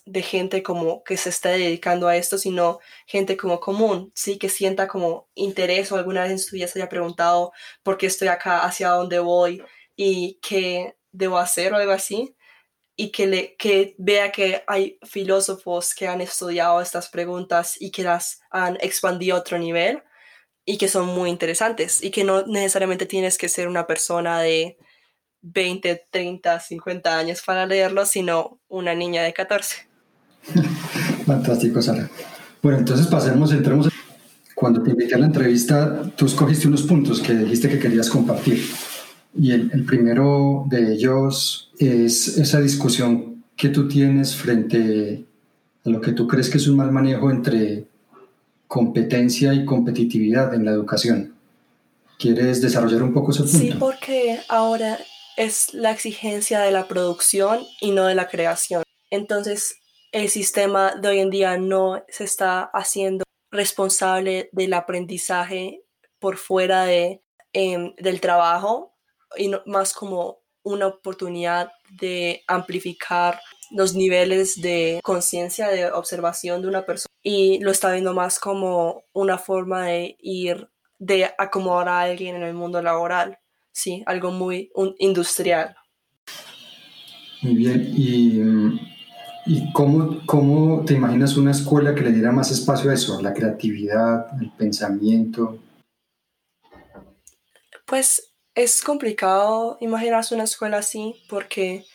de 0.06 0.22
gente 0.22 0.64
como 0.64 1.04
que 1.04 1.18
se 1.18 1.30
está 1.30 1.50
dedicando 1.50 2.08
a 2.08 2.18
esto, 2.18 2.38
sino 2.38 2.80
gente 3.08 3.38
como 3.38 3.60
común, 3.60 4.12
sí, 4.16 4.38
que 4.38 4.50
sienta 4.50 4.88
como 4.88 5.30
interés 5.34 5.92
o 5.92 5.96
alguna 5.96 6.24
vez 6.24 6.32
en 6.32 6.40
su 6.40 6.56
vida 6.56 6.68
se 6.68 6.80
haya 6.80 6.90
preguntado 6.90 7.54
por 7.84 7.98
qué 7.98 8.08
estoy 8.08 8.28
acá, 8.28 8.60
hacia 8.66 8.90
dónde 8.90 9.20
voy 9.20 9.64
y 9.96 10.40
qué 10.42 10.98
debo 11.12 11.38
hacer 11.38 11.74
o 11.74 11.78
algo 11.78 11.94
así, 11.94 12.36
y 12.96 13.12
que, 13.12 13.28
le, 13.28 13.56
que 13.56 13.96
vea 13.98 14.32
que 14.32 14.64
hay 14.68 15.00
filósofos 15.04 15.96
que 15.96 16.08
han 16.08 16.22
estudiado 16.22 16.82
estas 16.82 17.10
preguntas 17.10 17.76
y 17.80 17.92
que 17.92 18.04
las 18.04 18.42
han 18.52 18.78
expandido 18.82 19.36
a 19.38 19.40
otro 19.40 19.58
nivel 19.58 20.04
y 20.66 20.78
que 20.78 20.88
son 20.88 21.08
muy 21.08 21.30
interesantes 21.30 22.04
y 22.04 22.12
que 22.12 22.24
no 22.24 22.46
necesariamente 22.46 23.06
tienes 23.06 23.38
que 23.38 23.50
ser 23.50 23.68
una 23.68 23.88
persona 23.88 24.42
de 24.42 24.78
20, 25.44 26.06
30, 26.10 26.60
50 26.60 27.18
años 27.18 27.44
para 27.46 27.66
leerlo, 27.66 28.06
sino 28.06 28.60
una 28.70 28.96
niña 28.96 29.24
de 29.24 29.34
14. 29.34 29.88
Fantástico, 31.26 31.82
Sara. 31.82 32.10
Bueno, 32.62 32.80
entonces 32.80 33.08
pasemos, 33.08 33.52
entremos. 33.52 33.90
Cuando 34.56 34.82
te 34.82 34.92
invité 34.92 35.16
a 35.16 35.18
la 35.18 35.26
entrevista, 35.26 36.04
tú 36.16 36.26
escogiste 36.26 36.68
unos 36.68 36.84
puntos 36.84 37.20
que 37.20 37.34
dijiste 37.34 37.70
que 37.70 37.80
querías 37.80 38.10
compartir. 38.10 38.64
Y 39.38 39.52
el, 39.52 39.70
el 39.74 39.84
primero 39.84 40.66
de 40.68 40.94
ellos 40.94 41.72
es 41.78 42.38
esa 42.38 42.62
discusión 42.62 43.44
que 43.58 43.70
tú 43.70 43.88
tienes 43.88 44.36
frente 44.36 45.26
a 45.86 45.90
lo 45.90 46.00
que 46.00 46.14
tú 46.14 46.28
crees 46.28 46.50
que 46.50 46.58
es 46.58 46.68
un 46.68 46.78
mal 46.78 46.92
manejo 46.92 47.30
entre 47.30 47.86
competencia 48.68 49.54
y 49.54 49.66
competitividad 49.66 50.54
en 50.54 50.64
la 50.66 50.72
educación. 50.72 51.34
¿Quieres 52.18 52.62
desarrollar 52.62 53.04
un 53.04 53.14
poco 53.14 53.32
ese 53.32 53.44
punto? 53.44 53.58
Sí, 53.58 53.74
porque 53.78 54.40
ahora 54.48 54.98
es 55.38 55.74
la 55.74 55.92
exigencia 55.92 56.60
de 56.60 56.72
la 56.72 56.88
producción 56.88 57.66
y 57.82 57.92
no 57.92 58.06
de 58.06 58.16
la 58.16 58.28
creación. 58.28 58.84
Entonces, 59.10 59.76
el 60.12 60.30
sistema 60.30 60.96
de 60.96 61.10
hoy 61.10 61.20
en 61.20 61.30
día 61.30 61.58
no 61.58 62.04
se 62.08 62.24
está 62.24 62.64
haciendo 62.74 63.24
responsable 63.52 64.50
del 64.52 64.74
aprendizaje 64.74 65.84
por 66.20 66.38
fuera 66.38 66.86
de, 66.86 67.22
em, 67.54 67.94
del 67.98 68.22
trabajo 68.22 68.96
y 69.38 69.52
más 69.66 69.94
como 69.94 70.40
una 70.64 70.88
oportunidad 70.88 71.72
de 72.00 72.44
amplificar 72.48 73.42
los 73.72 73.96
niveles 73.96 74.62
de 74.62 75.00
conciencia, 75.04 75.68
de 75.68 75.92
observación 75.92 76.62
de 76.62 76.68
una 76.68 76.86
persona 76.86 77.14
y 77.22 77.60
lo 77.60 77.72
está 77.72 77.92
viendo 77.92 78.14
más 78.14 78.40
como 78.40 79.04
una 79.14 79.38
forma 79.38 79.88
de 79.88 80.16
ir, 80.20 80.70
de 81.00 81.32
acomodar 81.38 81.90
a 81.90 82.02
alguien 82.02 82.36
en 82.36 82.44
el 82.44 82.54
mundo 82.54 82.82
laboral 82.82 83.40
sí, 83.74 84.04
algo 84.06 84.32
muy 84.32 84.72
industrial. 85.00 85.76
Muy 87.42 87.56
bien, 87.56 87.92
¿y, 87.94 88.40
y 89.46 89.74
cómo, 89.74 90.22
cómo, 90.26 90.86
te 90.86 90.94
imaginas 90.94 91.36
una 91.36 91.52
escuela 91.52 91.94
que 91.94 92.02
le 92.02 92.14
diera 92.14 92.32
más 92.32 92.52
espacio 92.52 92.90
a 92.90 92.94
eso, 92.94 93.22
la 93.22 93.34
creatividad, 93.34 94.28
el 94.42 94.50
pensamiento? 94.52 95.60
Pues 97.86 98.34
es 98.56 98.82
complicado 98.82 99.78
imaginarse 99.82 100.36
una 100.36 100.46
escuela 100.46 100.78
así 100.78 101.16
porque 101.28 101.86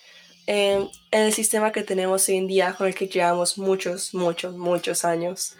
en 0.46 0.88
el 1.10 1.32
sistema 1.32 1.72
que 1.72 1.82
tenemos 1.82 2.28
hoy 2.28 2.36
en 2.36 2.46
día, 2.46 2.74
con 2.76 2.86
el 2.86 2.94
que 2.94 3.06
llevamos 3.06 3.58
muchos, 3.58 4.14
muchos, 4.14 4.56
muchos 4.56 5.04
años, 5.04 5.56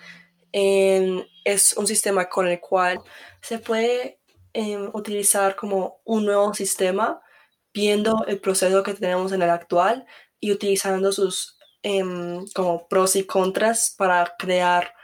es 0.53 1.77
un 1.77 1.87
sistema 1.87 2.29
con 2.29 2.49
el 2.49 2.59
cual 2.59 2.99
se 3.43 3.59
puede 3.59 4.18
utilizar 4.93 5.57
como 5.57 6.00
un 6.05 6.27
nuevo 6.27 6.53
sistema, 6.55 7.21
viendo 7.73 8.25
el 8.27 8.41
proceso 8.41 8.83
que 8.83 8.95
tenemos 8.95 9.33
en 9.33 9.43
el 9.43 9.50
actual 9.50 10.07
y 10.41 10.53
utilizando 10.53 11.12
sus 11.12 11.59
em, 11.83 12.45
como 12.55 12.88
pros 12.88 13.17
y 13.17 13.25
contras 13.25 13.95
para 13.97 14.35
crear 14.38 14.95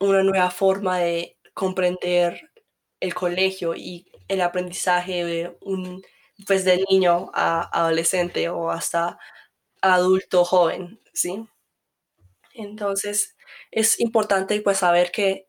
una 0.00 0.22
nueva 0.22 0.50
forma 0.50 0.98
de 0.98 1.38
comprender 1.54 2.50
el 3.00 3.14
colegio 3.14 3.74
y 3.74 4.06
el 4.28 4.40
aprendizaje 4.40 5.24
de 5.24 5.56
un 5.62 6.02
pues 6.46 6.64
niño 6.90 7.30
a 7.34 7.68
adolescente 7.80 8.48
o 8.48 8.70
hasta 8.70 9.18
adulto 9.82 10.44
joven, 10.44 11.00
¿sí? 11.12 11.46
Entonces 12.54 13.36
es 13.70 14.00
importante 14.00 14.60
pues 14.60 14.78
saber 14.78 15.10
que 15.12 15.48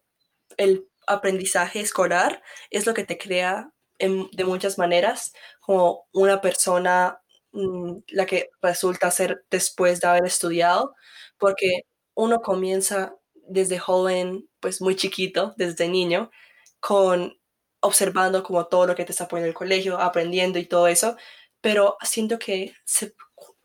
el 0.58 0.88
aprendizaje 1.08 1.80
escolar 1.82 2.42
es 2.70 2.86
lo 2.86 2.94
que 2.94 3.04
te 3.06 3.18
crea 3.18 3.72
de 4.00 4.44
muchas 4.46 4.78
maneras 4.78 5.34
como 5.62 6.06
una 6.12 6.42
persona 6.42 7.22
mm, 7.54 7.98
la 8.10 8.26
que 8.26 8.50
resulta 8.62 9.10
ser 9.12 9.46
después 9.50 10.02
de 10.02 10.08
haber 10.08 10.26
estudiado, 10.26 10.96
porque 11.38 11.84
uno 12.16 12.42
comienza 12.42 13.16
desde 13.34 13.80
joven, 13.80 14.50
pues 14.60 14.82
muy 14.82 14.96
chiquito, 14.96 15.54
desde 15.58 15.88
niño, 15.88 16.32
con 16.80 17.38
observando 17.82 18.44
como 18.44 18.66
todo 18.68 18.88
lo 18.88 18.96
que 18.96 19.06
te 19.06 19.12
está 19.12 19.28
poniendo 19.28 19.50
el 19.50 19.54
colegio, 19.56 20.00
aprendiendo 20.00 20.60
y 20.60 20.66
todo 20.66 20.88
eso, 20.88 21.16
pero 21.62 21.98
siento 22.04 22.40
que 22.40 22.74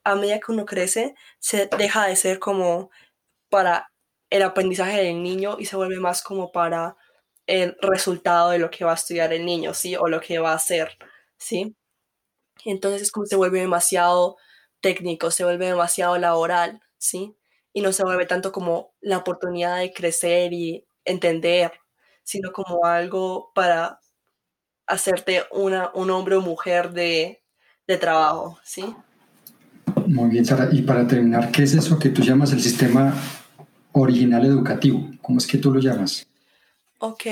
a 0.05 0.15
medida 0.15 0.41
que 0.41 0.53
uno 0.53 0.65
crece, 0.67 1.15
se 1.39 1.69
deja 1.79 2.07
de 2.07 2.17
ser 2.17 2.39
como 2.39 2.91
para 3.51 3.91
el 4.31 4.43
aprendizaje 4.43 4.99
del 5.03 5.23
niño 5.23 5.57
y 5.59 5.67
se 5.67 5.77
vuelve 5.77 5.99
más 6.01 6.23
como 6.23 6.53
para 6.53 6.97
el 7.47 7.77
resultado 7.83 8.51
de 8.51 8.59
lo 8.59 8.71
que 8.71 8.85
va 8.85 8.93
a 8.93 8.95
estudiar 8.95 9.33
el 9.33 9.45
niño, 9.45 9.75
¿sí? 9.75 9.97
O 9.97 10.09
lo 10.09 10.21
que 10.21 10.39
va 10.39 10.53
a 10.53 10.57
hacer, 10.57 10.97
¿sí? 11.37 11.77
Entonces 12.65 13.03
es 13.03 13.13
como 13.13 13.27
se 13.27 13.37
vuelve 13.37 13.61
demasiado 13.61 14.37
técnico, 14.81 15.31
se 15.31 15.45
vuelve 15.45 15.67
demasiado 15.67 16.19
laboral, 16.19 16.81
¿sí? 16.99 17.37
Y 17.73 17.83
no 17.83 17.93
se 17.93 18.05
vuelve 18.05 18.27
tanto 18.27 18.53
como 18.53 18.95
la 19.01 19.19
oportunidad 19.19 19.79
de 19.79 19.93
crecer 19.93 20.53
y 20.53 20.87
entender, 21.05 21.73
sino 22.23 22.53
como 22.53 22.85
algo 22.85 23.53
para 23.55 24.01
hacerte 24.87 25.45
una, 25.53 25.91
un 25.95 26.11
hombre 26.11 26.37
o 26.37 26.41
mujer 26.41 26.93
de, 26.93 27.43
de 27.87 27.97
trabajo, 27.97 28.59
¿sí? 28.65 28.95
Muy 30.07 30.31
bien, 30.31 30.45
Sara. 30.45 30.69
Y 30.73 30.83
para 30.83 31.07
terminar, 31.07 31.51
¿qué 31.51 31.63
es 31.63 31.75
eso 31.75 31.99
que 31.99 32.11
tú 32.11 32.23
llamas 32.23 32.53
el 32.53 32.61
sistema 32.61 33.15
original 33.93 34.45
educativo? 34.45 35.09
¿Cómo 35.23 35.39
es 35.39 35.47
que 35.47 35.59
tú 35.59 35.73
lo 35.73 35.81
llamas? 35.81 36.27
Ok, 37.03 37.23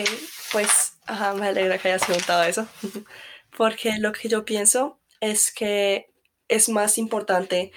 pues 0.53 0.93
me 1.37 1.49
alegra 1.49 1.79
que 1.79 1.89
hayas 1.89 2.05
preguntado 2.07 2.43
eso, 2.45 2.67
porque 3.57 3.99
lo 3.99 4.13
que 4.13 4.29
yo 4.29 4.45
pienso 4.45 4.99
es 5.21 5.53
que 5.53 6.11
es 6.49 6.69
más 6.71 6.97
importante 6.97 7.73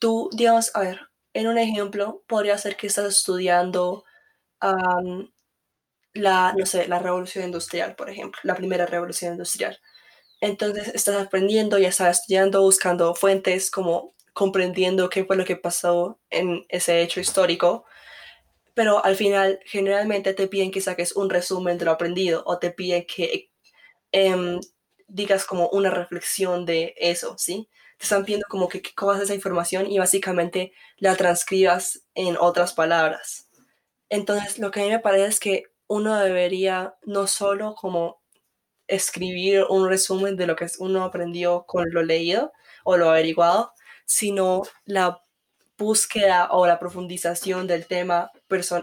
tú, 0.00 0.30
digamos, 0.34 0.70
a 0.74 0.80
ver, 0.80 1.00
en 1.34 1.48
un 1.48 1.58
ejemplo, 1.58 2.22
podría 2.28 2.58
ser 2.58 2.76
que 2.76 2.88
estás 2.88 3.06
estudiando 3.06 4.04
la, 6.12 6.52
no 6.56 6.66
sé, 6.66 6.86
la 6.88 6.98
revolución 6.98 7.44
industrial, 7.44 7.96
por 7.96 8.08
ejemplo, 8.10 8.40
la 8.44 8.54
primera 8.54 8.86
revolución 8.86 9.32
industrial. 9.32 9.78
Entonces 10.40 10.88
estás 10.94 11.16
aprendiendo, 11.26 11.78
ya 11.78 11.88
estás 11.90 12.20
estudiando, 12.20 12.62
buscando 12.62 13.14
fuentes, 13.14 13.70
como 13.70 14.14
comprendiendo 14.34 15.10
qué 15.10 15.24
fue 15.24 15.36
lo 15.36 15.44
que 15.46 15.56
pasó 15.56 16.20
en 16.30 16.66
ese 16.70 17.02
hecho 17.02 17.20
histórico 17.20 17.86
pero 18.74 19.04
al 19.04 19.16
final 19.16 19.60
generalmente 19.64 20.34
te 20.34 20.48
piden 20.48 20.70
que 20.70 20.80
saques 20.80 21.16
un 21.16 21.30
resumen 21.30 21.78
de 21.78 21.84
lo 21.86 21.92
aprendido 21.92 22.42
o 22.46 22.58
te 22.58 22.70
piden 22.70 23.06
que 23.06 23.50
em, 24.12 24.60
digas 25.08 25.44
como 25.46 25.68
una 25.70 25.90
reflexión 25.90 26.66
de 26.66 26.94
eso, 26.98 27.36
¿sí? 27.38 27.68
Te 27.98 28.04
están 28.04 28.24
pidiendo 28.24 28.46
como 28.48 28.68
que, 28.68 28.82
cojas 28.94 29.22
esa 29.22 29.34
información 29.34 29.90
y 29.90 29.98
básicamente 29.98 30.72
la 30.98 31.16
transcribas 31.16 32.02
en 32.14 32.36
otras 32.38 32.74
palabras. 32.74 33.48
Entonces, 34.10 34.58
lo 34.58 34.70
que 34.70 34.80
a 34.80 34.84
mí 34.84 34.90
me 34.90 35.00
parece 35.00 35.26
es 35.26 35.40
que 35.40 35.64
uno 35.88 36.16
debería 36.18 36.94
no 37.04 37.26
solo 37.26 37.74
como 37.74 38.22
escribir 38.88 39.64
un 39.68 39.88
resumen 39.88 40.36
de 40.36 40.46
lo 40.46 40.56
que 40.56 40.66
uno 40.78 41.04
aprendió 41.04 41.64
con 41.66 41.92
lo 41.92 42.02
leído 42.02 42.52
o 42.84 42.96
lo 42.96 43.10
averiguado, 43.10 43.72
sino 44.06 44.62
la 44.84 45.23
búsqueda 45.76 46.48
o 46.50 46.66
la 46.66 46.78
profundización 46.78 47.66
del 47.66 47.86
tema 47.86 48.30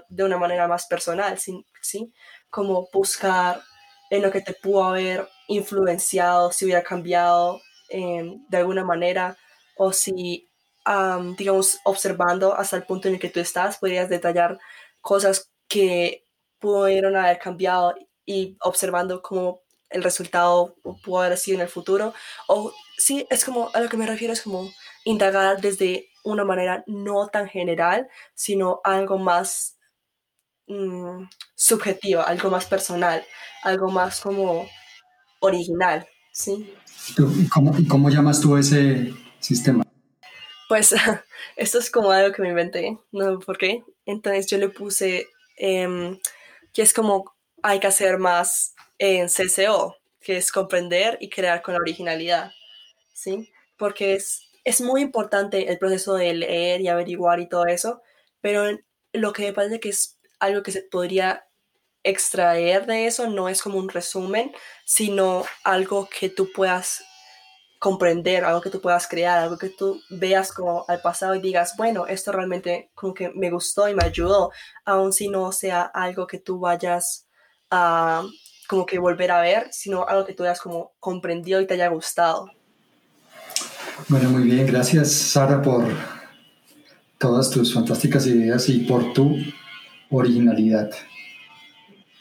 de 0.09 0.23
una 0.23 0.37
manera 0.37 0.67
más 0.67 0.87
personal, 0.87 1.37
¿sí? 1.39 1.65
¿sí? 1.81 2.13
Como 2.49 2.89
buscar 2.91 3.61
en 4.09 4.21
lo 4.21 4.31
que 4.31 4.41
te 4.41 4.53
pudo 4.53 4.83
haber 4.83 5.27
influenciado, 5.47 6.51
si 6.51 6.65
hubiera 6.65 6.83
cambiado 6.83 7.61
em, 7.89 8.45
de 8.49 8.57
alguna 8.57 8.83
manera, 8.83 9.37
o 9.77 9.93
si, 9.93 10.49
digamos, 11.37 11.79
observando 11.85 12.53
hasta 12.55 12.75
el 12.77 12.83
punto 12.83 13.07
en 13.07 13.15
el 13.15 13.19
que 13.19 13.29
tú 13.29 13.39
estás, 13.39 13.77
podrías 13.77 14.09
detallar 14.09 14.59
cosas 14.99 15.51
que 15.67 16.25
pudieron 16.59 17.15
haber 17.15 17.39
cambiado 17.39 17.95
y 18.25 18.57
observando 18.61 19.21
cómo 19.21 19.61
el 19.89 20.03
resultado 20.03 20.75
pudo 21.03 21.21
haber 21.21 21.37
sido 21.37 21.55
en 21.55 21.61
el 21.61 21.69
futuro. 21.69 22.13
O 22.47 22.73
sí, 22.97 23.25
es 23.29 23.45
como, 23.45 23.69
a 23.73 23.79
lo 23.81 23.89
que 23.89 23.97
me 23.97 24.07
refiero 24.07 24.33
es 24.33 24.41
como 24.41 24.69
indagar 25.05 25.61
desde 25.61 26.10
una 26.23 26.45
manera 26.45 26.83
no 26.87 27.27
tan 27.27 27.47
general, 27.47 28.07
sino 28.33 28.81
algo 28.83 29.17
más 29.17 29.77
mm, 30.67 31.23
subjetiva, 31.55 32.23
algo 32.23 32.49
más 32.49 32.65
personal, 32.65 33.23
algo 33.63 33.89
más 33.89 34.21
como 34.21 34.67
original, 35.39 36.07
¿sí? 36.31 36.73
¿Y 37.17 37.47
cómo, 37.47 37.75
cómo 37.87 38.09
llamas 38.09 38.39
tú 38.41 38.57
ese 38.57 39.13
sistema? 39.39 39.83
Pues 40.67 40.93
esto 41.55 41.79
es 41.79 41.89
como 41.91 42.11
algo 42.11 42.33
que 42.33 42.41
me 42.41 42.49
inventé, 42.49 42.97
no 43.11 43.39
por 43.39 43.57
qué. 43.57 43.83
Entonces 44.05 44.47
yo 44.47 44.57
le 44.57 44.69
puse 44.69 45.27
em, 45.57 46.19
que 46.73 46.81
es 46.81 46.93
como 46.93 47.35
hay 47.63 47.79
que 47.79 47.87
hacer 47.87 48.17
más 48.17 48.73
en 48.97 49.27
CCO, 49.27 49.95
que 50.19 50.37
es 50.37 50.51
comprender 50.51 51.17
y 51.19 51.29
crear 51.29 51.61
con 51.61 51.73
la 51.73 51.79
originalidad, 51.79 52.51
¿sí? 53.13 53.51
Porque 53.77 54.13
es 54.13 54.50
es 54.63 54.81
muy 54.81 55.01
importante 55.01 55.69
el 55.69 55.77
proceso 55.79 56.15
de 56.15 56.33
leer 56.33 56.81
y 56.81 56.87
averiguar 56.87 57.39
y 57.39 57.49
todo 57.49 57.65
eso, 57.65 58.01
pero 58.41 58.65
lo 59.13 59.33
que 59.33 59.43
me 59.43 59.53
parece 59.53 59.79
que 59.79 59.89
es 59.89 60.19
algo 60.39 60.63
que 60.63 60.71
se 60.71 60.83
podría 60.83 61.45
extraer 62.03 62.85
de 62.87 63.05
eso 63.05 63.29
no 63.29 63.49
es 63.49 63.61
como 63.61 63.77
un 63.77 63.89
resumen, 63.89 64.51
sino 64.85 65.45
algo 65.63 66.09
que 66.09 66.29
tú 66.29 66.51
puedas 66.51 67.03
comprender, 67.79 68.45
algo 68.45 68.61
que 68.61 68.69
tú 68.69 68.81
puedas 68.81 69.07
crear, 69.07 69.39
algo 69.39 69.57
que 69.57 69.69
tú 69.69 70.01
veas 70.09 70.51
como 70.53 70.85
al 70.87 71.01
pasado 71.01 71.35
y 71.35 71.41
digas, 71.41 71.75
bueno, 71.77 72.05
esto 72.07 72.31
realmente 72.31 72.91
como 72.93 73.13
que 73.13 73.29
me 73.29 73.49
gustó 73.49 73.89
y 73.89 73.95
me 73.95 74.05
ayudó, 74.05 74.51
aun 74.85 75.13
si 75.13 75.29
no 75.29 75.51
sea 75.51 75.81
algo 75.81 76.27
que 76.27 76.39
tú 76.39 76.59
vayas 76.59 77.27
a 77.71 78.23
como 78.67 78.85
que 78.85 78.99
volver 78.99 79.31
a 79.31 79.41
ver, 79.41 79.67
sino 79.71 80.07
algo 80.07 80.25
que 80.25 80.33
tú 80.33 80.43
hayas 80.43 80.61
como 80.61 80.93
comprendido 80.99 81.59
y 81.59 81.67
te 81.67 81.73
haya 81.73 81.87
gustado. 81.89 82.51
Bueno, 84.07 84.29
muy 84.29 84.43
bien, 84.43 84.65
gracias 84.65 85.11
Sara 85.11 85.61
por 85.61 85.85
todas 87.17 87.49
tus 87.49 87.73
fantásticas 87.73 88.25
ideas 88.27 88.67
y 88.69 88.79
por 88.79 89.13
tu 89.13 89.37
originalidad. 90.09 90.89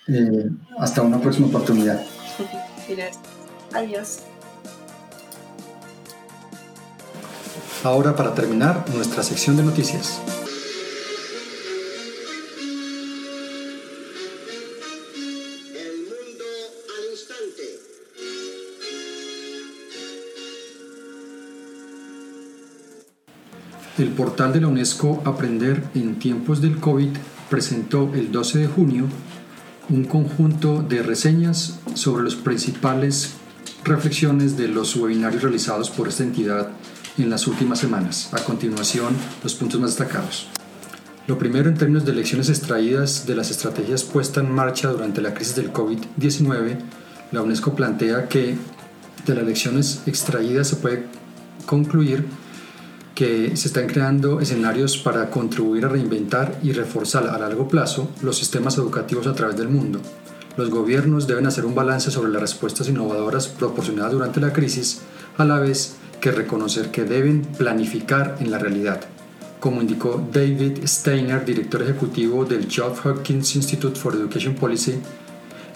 Eh, 0.09 0.51
hasta 0.79 1.03
una 1.03 1.21
próxima 1.21 1.47
oportunidad. 1.47 2.05
Adiós. 3.73 4.21
Ahora 7.83 8.14
para 8.14 8.35
terminar 8.35 8.85
nuestra 8.95 9.23
sección 9.23 9.57
de 9.57 9.62
noticias. 9.62 10.21
El 23.98 24.09
portal 24.11 24.53
de 24.53 24.61
la 24.61 24.68
UNESCO 24.68 25.22
Aprender 25.24 25.83
en 25.94 26.18
tiempos 26.18 26.61
del 26.61 26.79
COVID 26.79 27.11
presentó 27.48 28.11
el 28.14 28.31
12 28.31 28.61
de 28.61 28.66
junio 28.68 29.07
un 29.88 30.05
conjunto 30.05 30.83
de 30.83 31.03
reseñas 31.03 31.81
sobre 31.94 32.22
las 32.22 32.37
principales 32.37 33.33
reflexiones 33.85 34.57
de 34.57 34.68
los 34.68 34.94
webinarios 34.96 35.42
realizados 35.42 35.90
por 35.90 36.09
esta 36.09 36.22
entidad 36.22 36.70
en 37.18 37.29
las 37.29 37.46
últimas 37.46 37.81
semanas. 37.81 38.31
A 38.33 38.44
continuación, 38.44 39.14
los 39.42 39.55
puntos 39.55 39.81
más 39.81 39.96
destacados. 39.96 40.46
Lo 41.26 41.38
primero 41.38 41.68
en 41.68 41.76
términos 41.76 42.05
de 42.05 42.12
lecciones 42.12 42.48
extraídas 42.48 43.26
de 43.26 43.35
las 43.35 43.50
estrategias 43.50 44.05
puestas 44.05 44.44
en 44.44 44.53
marcha 44.53 44.88
durante 44.88 45.20
la 45.20 45.35
crisis 45.35 45.57
del 45.57 45.72
COVID-19, 45.72 46.79
la 47.33 47.42
UNESCO 47.42 47.74
plantea 47.74 48.29
que 48.29 48.57
de 49.26 49.35
las 49.35 49.44
lecciones 49.44 50.03
extraídas 50.07 50.68
se 50.68 50.76
puede 50.76 51.07
concluir 51.66 52.26
que 53.20 53.54
se 53.54 53.68
están 53.68 53.87
creando 53.87 54.40
escenarios 54.40 54.96
para 54.96 55.28
contribuir 55.28 55.85
a 55.85 55.90
reinventar 55.90 56.59
y 56.62 56.72
reforzar 56.72 57.26
a 57.26 57.38
largo 57.38 57.68
plazo 57.68 58.09
los 58.22 58.38
sistemas 58.38 58.78
educativos 58.78 59.26
a 59.26 59.35
través 59.35 59.59
del 59.59 59.68
mundo. 59.68 60.00
Los 60.56 60.70
gobiernos 60.70 61.26
deben 61.26 61.46
hacer 61.46 61.66
un 61.66 61.74
balance 61.74 62.11
sobre 62.11 62.33
las 62.33 62.40
respuestas 62.40 62.88
innovadoras 62.88 63.46
proporcionadas 63.46 64.12
durante 64.12 64.40
la 64.40 64.54
crisis, 64.54 65.02
a 65.37 65.44
la 65.44 65.61
vez 65.61 65.96
que 66.18 66.33
reconocer 66.33 66.90
que 66.90 67.04
deben 67.04 67.42
planificar 67.42 68.38
en 68.40 68.50
la 68.50 68.59
realidad. 68.59 69.02
Como 69.61 69.83
indicó 69.83 70.26
David 70.33 70.78
Steiner, 70.87 71.44
director 71.44 71.83
ejecutivo 71.83 72.46
del 72.46 72.68
Johns 72.74 73.04
Hopkins 73.04 73.54
Institute 73.54 74.00
for 74.00 74.14
Education 74.14 74.54
Policy, 74.54 74.94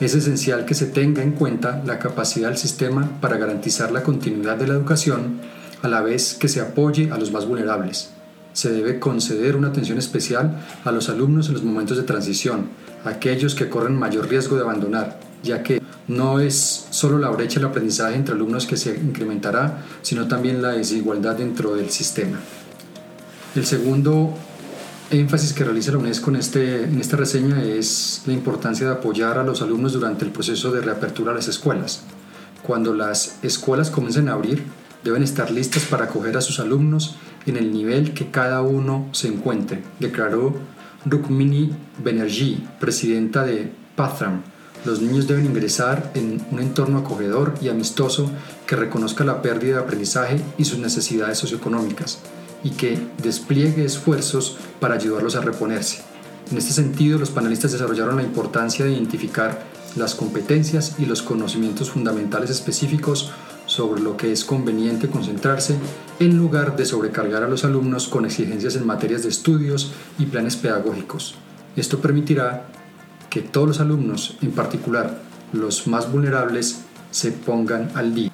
es 0.01 0.15
esencial 0.15 0.65
que 0.65 0.73
se 0.73 0.87
tenga 0.87 1.23
en 1.23 1.33
cuenta 1.33 1.83
la 1.85 1.99
capacidad 1.99 2.49
del 2.49 2.57
sistema 2.57 3.21
para 3.21 3.37
garantizar 3.37 3.93
la 3.93 4.03
continuidad 4.03 4.57
de 4.57 4.67
la 4.67 4.73
educación 4.73 5.41
a 5.85 5.89
la 5.89 6.01
vez 6.01 6.35
que 6.35 6.49
se 6.49 6.63
apoye 6.63 7.11
a 7.13 7.19
los 7.19 7.31
más 7.31 7.47
vulnerables. 7.47 8.09
Se 8.55 8.73
debe 8.73 8.99
conceder 8.99 9.55
una 9.55 9.69
atención 9.69 9.99
especial 9.99 10.65
a 10.83 10.91
los 10.91 11.11
alumnos 11.11 11.49
en 11.49 11.55
los 11.55 11.63
momentos 11.63 11.99
de 11.99 12.05
transición, 12.05 12.69
aquellos 13.05 13.55
que 13.55 13.69
corren 13.69 13.99
mayor 13.99 14.27
riesgo 14.29 14.57
de 14.57 14.63
abandonar, 14.63 15.21
ya 15.43 15.63
que 15.63 15.83
no 16.09 16.41
es 16.41 16.87
solo 16.89 17.19
la 17.19 17.29
brecha 17.29 17.61
del 17.61 17.69
aprendizaje 17.69 18.17
entre 18.17 18.35
alumnos 18.35 18.67
que 18.67 18.79
se 18.79 18.97
incrementará, 18.97 19.85
sino 20.01 20.27
también 20.27 20.63
la 20.63 20.71
desigualdad 20.71 21.37
dentro 21.37 21.75
del 21.75 21.91
sistema. 21.91 22.39
El 23.55 23.67
segundo 23.67 24.35
énfasis 25.11 25.53
que 25.53 25.65
realiza 25.65 25.93
la 25.93 25.99
UNESCO 25.99 26.31
en, 26.31 26.37
este, 26.37 26.85
esta 26.99 27.19
reseña 27.19 27.63
es 27.63 28.23
la 28.25 28.33
importancia 28.33 28.87
de 28.87 28.93
apoyar 28.95 29.37
a 29.37 29.45
los 29.45 29.61
alumnos 29.61 29.93
durante 29.93 30.25
el 30.25 30.31
proceso 30.31 30.73
de 30.73 30.81
reapertura 30.81 31.33
de 31.33 31.41
las 31.41 31.49
escuelas. 31.49 32.05
Cuando 32.63 32.95
las 32.95 33.37
escuelas 33.43 33.91
comiencen 33.91 34.31
a 34.31 34.33
abrir, 34.33 34.65
deben 35.05 35.23
estar 35.23 35.51
listas 35.51 35.85
para 35.85 36.07
acoger 36.07 36.37
a 36.37 36.41
sus 36.41 36.59
alumnos 36.59 37.17
en 37.47 37.57
el 37.57 37.73
nivel 37.73 38.15
que 38.15 38.31
cada 38.31 38.63
uno 38.63 39.09
se 39.13 39.29
encuentre, 39.29 39.83
declaró 40.01 40.55
Rukmini 41.05 41.71
Banerjee, 42.03 42.59
presidenta 42.81 43.45
de 43.45 43.71
Pathram, 43.95 44.43
Los 44.85 45.01
niños 45.01 45.27
deben 45.27 45.47
ingresar 45.47 46.11
en 46.15 46.45
un 46.51 46.61
entorno 46.61 46.99
acogedor 46.99 47.55
y 47.63 47.69
amistoso 47.69 48.31
que 48.67 48.77
reconozca 48.77 49.25
la 49.25 49.41
pérdida 49.41 49.77
de 49.77 49.83
aprendizaje 49.83 50.41
y 50.59 50.65
sus 50.65 50.79
necesidades 50.79 51.39
socioeconómicas 51.39 52.19
y 52.63 52.71
que 52.71 52.99
despliegue 53.23 53.85
esfuerzos 53.85 54.57
para 54.81 54.95
ayudarlos 54.95 55.37
a 55.37 55.41
reponerse. 55.41 56.03
En 56.51 56.59
este 56.59 56.73
sentido, 56.73 57.19
los 57.19 57.31
panelistas 57.31 57.73
desarrollaron 57.73 58.17
la 58.17 58.23
importancia 58.23 58.85
de 58.85 58.93
identificar 58.93 59.63
las 59.97 60.15
competencias 60.15 60.97
y 60.99 61.07
los 61.07 61.23
conocimientos 61.23 61.91
fundamentales 61.91 62.51
específicos 62.51 63.33
sobre 63.67 64.03
lo 64.03 64.17
que 64.17 64.33
es 64.33 64.45
conveniente 64.45 65.09
concentrarse 65.09 65.77
en 66.21 66.37
lugar 66.37 66.77
de 66.77 66.87
sobrecargar 66.87 67.43
a 67.43 67.49
los 67.49 67.65
alumnos 67.65 68.09
con 68.09 68.25
exigencias 68.25 68.77
en 68.77 68.87
materias 68.87 69.23
de 69.23 69.31
estudios 69.31 69.93
y 70.19 70.27
planes 70.27 70.57
pedagógicos. 70.57 71.35
Esto 71.77 72.01
permitirá 72.01 72.67
que 73.31 73.41
todos 73.41 73.67
los 73.67 73.81
alumnos, 73.81 74.37
en 74.43 74.53
particular 74.53 75.23
los 75.53 75.87
más 75.87 76.11
vulnerables, 76.11 76.83
se 77.11 77.33
pongan 77.33 77.91
al 77.95 78.15
día. 78.15 78.31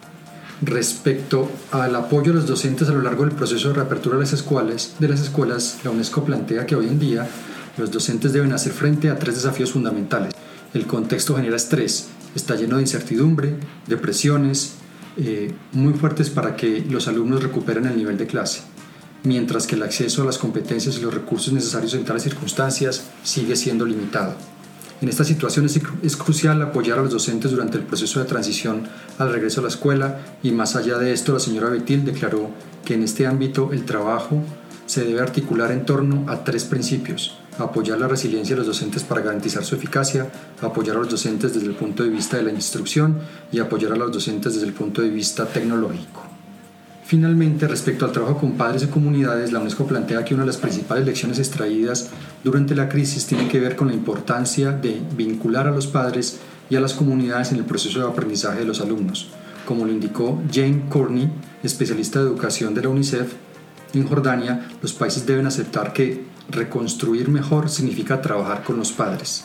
Respecto 0.62 1.50
al 1.70 1.96
apoyo 1.96 2.32
a 2.32 2.34
los 2.34 2.46
docentes 2.46 2.88
a 2.88 2.92
lo 2.92 3.00
largo 3.00 3.24
del 3.24 3.34
proceso 3.34 3.68
de 3.68 3.74
reapertura 3.74 4.16
de 4.16 4.24
las 4.24 4.34
escuelas, 4.34 4.96
de 4.98 5.08
las 5.08 5.20
escuelas, 5.20 5.78
la 5.84 5.90
UNESCO 5.90 6.22
plantea 6.24 6.66
que 6.66 6.76
hoy 6.76 6.86
en 6.86 6.98
día 6.98 7.26
los 7.78 7.90
docentes 7.90 8.34
deben 8.34 8.52
hacer 8.52 8.72
frente 8.72 9.08
a 9.08 9.18
tres 9.18 9.36
desafíos 9.36 9.72
fundamentales. 9.72 10.34
El 10.74 10.86
contexto 10.86 11.34
genera 11.34 11.56
estrés, 11.56 12.08
está 12.34 12.56
lleno 12.56 12.76
de 12.76 12.82
incertidumbre, 12.82 13.56
de 13.86 13.96
presiones 13.96 14.74
eh, 15.22 15.52
muy 15.72 15.92
fuertes 15.92 16.30
para 16.30 16.56
que 16.56 16.84
los 16.88 17.06
alumnos 17.06 17.42
recuperen 17.42 17.84
el 17.86 17.96
nivel 17.96 18.16
de 18.16 18.26
clase, 18.26 18.62
mientras 19.22 19.66
que 19.66 19.76
el 19.76 19.82
acceso 19.82 20.22
a 20.22 20.24
las 20.24 20.38
competencias 20.38 20.96
y 20.96 21.02
los 21.02 21.12
recursos 21.12 21.52
necesarios 21.52 21.92
en 21.92 22.06
tales 22.06 22.22
circunstancias 22.22 23.04
sigue 23.22 23.54
siendo 23.54 23.84
limitado. 23.84 24.34
En 25.02 25.08
esta 25.08 25.24
situación 25.24 25.66
es, 25.66 26.16
crucial 26.16 26.60
apoyar 26.62 26.98
a 26.98 27.02
los 27.02 27.12
docentes 27.12 27.50
durante 27.50 27.78
el 27.78 27.84
proceso 27.84 28.20
de 28.20 28.26
transición 28.26 28.84
al 29.18 29.32
regreso 29.32 29.60
a 29.60 29.64
la 29.64 29.68
escuela 29.68 30.20
y 30.42 30.52
más 30.52 30.76
allá 30.76 30.98
de 30.98 31.12
esto 31.12 31.32
la 31.32 31.40
señora 31.40 31.70
Betil 31.70 32.04
declaró 32.04 32.50
que 32.84 32.94
en 32.94 33.02
este 33.02 33.26
ámbito 33.26 33.72
el 33.72 33.84
trabajo 33.84 34.42
se 34.84 35.04
debe 35.04 35.20
articular 35.20 35.70
en 35.72 35.86
torno 35.86 36.30
a 36.30 36.44
tres 36.44 36.64
principios. 36.64 37.38
Apoyar 37.60 38.00
la 38.00 38.08
resiliencia 38.08 38.56
de 38.56 38.60
los 38.60 38.68
docentes 38.68 39.04
para 39.04 39.20
garantizar 39.20 39.64
su 39.64 39.74
eficacia, 39.74 40.30
apoyar 40.62 40.96
a 40.96 41.00
los 41.00 41.10
docentes 41.10 41.52
desde 41.52 41.66
el 41.66 41.74
punto 41.74 42.02
de 42.02 42.08
vista 42.08 42.38
de 42.38 42.42
la 42.42 42.50
instrucción 42.50 43.18
y 43.52 43.58
apoyar 43.58 43.92
a 43.92 43.96
los 43.96 44.10
docentes 44.10 44.54
desde 44.54 44.66
el 44.66 44.72
punto 44.72 45.02
de 45.02 45.10
vista 45.10 45.44
tecnológico. 45.46 46.22
Finalmente, 47.04 47.68
respecto 47.68 48.06
al 48.06 48.12
trabajo 48.12 48.38
con 48.38 48.52
padres 48.52 48.84
y 48.84 48.86
comunidades, 48.86 49.52
la 49.52 49.58
UNESCO 49.58 49.86
plantea 49.86 50.24
que 50.24 50.32
una 50.32 50.44
de 50.44 50.46
las 50.46 50.56
principales 50.56 51.04
lecciones 51.04 51.38
extraídas 51.38 52.08
durante 52.42 52.74
la 52.74 52.88
crisis 52.88 53.26
tiene 53.26 53.48
que 53.48 53.60
ver 53.60 53.76
con 53.76 53.88
la 53.88 53.94
importancia 53.94 54.70
de 54.72 55.02
vincular 55.16 55.66
a 55.66 55.72
los 55.72 55.86
padres 55.86 56.38
y 56.70 56.76
a 56.76 56.80
las 56.80 56.94
comunidades 56.94 57.52
en 57.52 57.58
el 57.58 57.64
proceso 57.64 57.98
de 57.98 58.08
aprendizaje 58.08 58.60
de 58.60 58.64
los 58.64 58.80
alumnos. 58.80 59.28
Como 59.66 59.84
lo 59.84 59.92
indicó 59.92 60.40
Jane 60.50 60.84
Courtney, 60.88 61.28
especialista 61.62 62.20
de 62.20 62.26
educación 62.26 62.74
de 62.74 62.82
la 62.82 62.88
UNICEF, 62.88 63.34
en 63.92 64.06
Jordania 64.06 64.68
los 64.80 64.92
países 64.92 65.26
deben 65.26 65.46
aceptar 65.46 65.92
que 65.92 66.24
reconstruir 66.50 67.28
mejor 67.28 67.68
significa 67.68 68.20
trabajar 68.20 68.62
con 68.64 68.76
los 68.76 68.92
padres. 68.92 69.44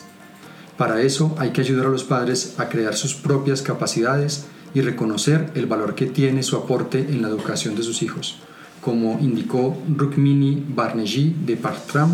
Para 0.76 1.00
eso 1.00 1.34
hay 1.38 1.50
que 1.50 1.62
ayudar 1.62 1.86
a 1.86 1.90
los 1.90 2.04
padres 2.04 2.54
a 2.58 2.68
crear 2.68 2.94
sus 2.94 3.14
propias 3.14 3.62
capacidades 3.62 4.46
y 4.74 4.82
reconocer 4.82 5.50
el 5.54 5.66
valor 5.66 5.94
que 5.94 6.06
tiene 6.06 6.42
su 6.42 6.56
aporte 6.56 6.98
en 6.98 7.22
la 7.22 7.28
educación 7.28 7.74
de 7.74 7.82
sus 7.82 8.02
hijos, 8.02 8.36
como 8.82 9.18
indicó 9.20 9.76
Rukmini 9.88 10.66
Barneji 10.68 11.34
de 11.46 11.56
Partram. 11.56 12.12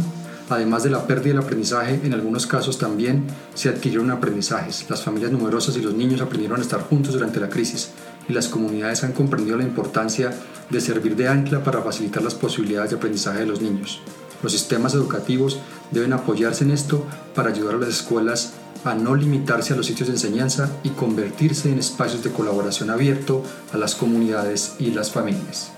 Además 0.48 0.84
de 0.84 0.90
la 0.90 1.06
pérdida 1.06 1.34
del 1.34 1.42
aprendizaje, 1.42 2.00
en 2.04 2.12
algunos 2.14 2.46
casos 2.46 2.78
también 2.78 3.24
se 3.54 3.68
adquirieron 3.68 4.10
aprendizajes. 4.10 4.86
Las 4.88 5.02
familias 5.02 5.32
numerosas 5.32 5.76
y 5.76 5.80
los 5.80 5.94
niños 5.94 6.20
aprendieron 6.20 6.58
a 6.58 6.62
estar 6.62 6.82
juntos 6.82 7.14
durante 7.14 7.40
la 7.40 7.48
crisis 7.48 7.90
y 8.28 8.32
las 8.32 8.48
comunidades 8.48 9.02
han 9.02 9.12
comprendido 9.12 9.56
la 9.56 9.64
importancia 9.64 10.32
de 10.70 10.80
servir 10.80 11.16
de 11.16 11.28
ancla 11.28 11.64
para 11.64 11.82
facilitar 11.82 12.22
las 12.22 12.34
posibilidades 12.34 12.90
de 12.90 12.96
aprendizaje 12.96 13.40
de 13.40 13.46
los 13.46 13.60
niños. 13.60 14.00
Los 14.42 14.52
sistemas 14.52 14.94
educativos 14.94 15.58
deben 15.90 16.12
apoyarse 16.12 16.64
en 16.64 16.70
esto 16.70 17.04
para 17.34 17.50
ayudar 17.50 17.76
a 17.76 17.78
las 17.78 17.90
escuelas 17.90 18.54
a 18.84 18.94
no 18.94 19.14
limitarse 19.14 19.74
a 19.74 19.76
los 19.76 19.86
sitios 19.86 20.08
de 20.08 20.14
enseñanza 20.14 20.68
y 20.82 20.90
convertirse 20.90 21.70
en 21.70 21.78
espacios 21.78 22.24
de 22.24 22.32
colaboración 22.32 22.90
abierto 22.90 23.42
a 23.72 23.76
las 23.76 23.94
comunidades 23.94 24.74
y 24.78 24.90
las 24.90 25.10
familias. 25.10 25.70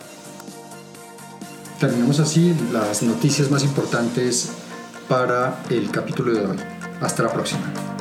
Terminamos 1.78 2.20
así 2.20 2.54
las 2.72 3.02
noticias 3.02 3.50
más 3.50 3.62
importantes 3.62 4.50
para 5.08 5.62
el 5.68 5.90
capítulo 5.90 6.32
de 6.32 6.46
hoy. 6.46 6.56
Hasta 7.00 7.24
la 7.24 7.32
próxima. 7.32 7.93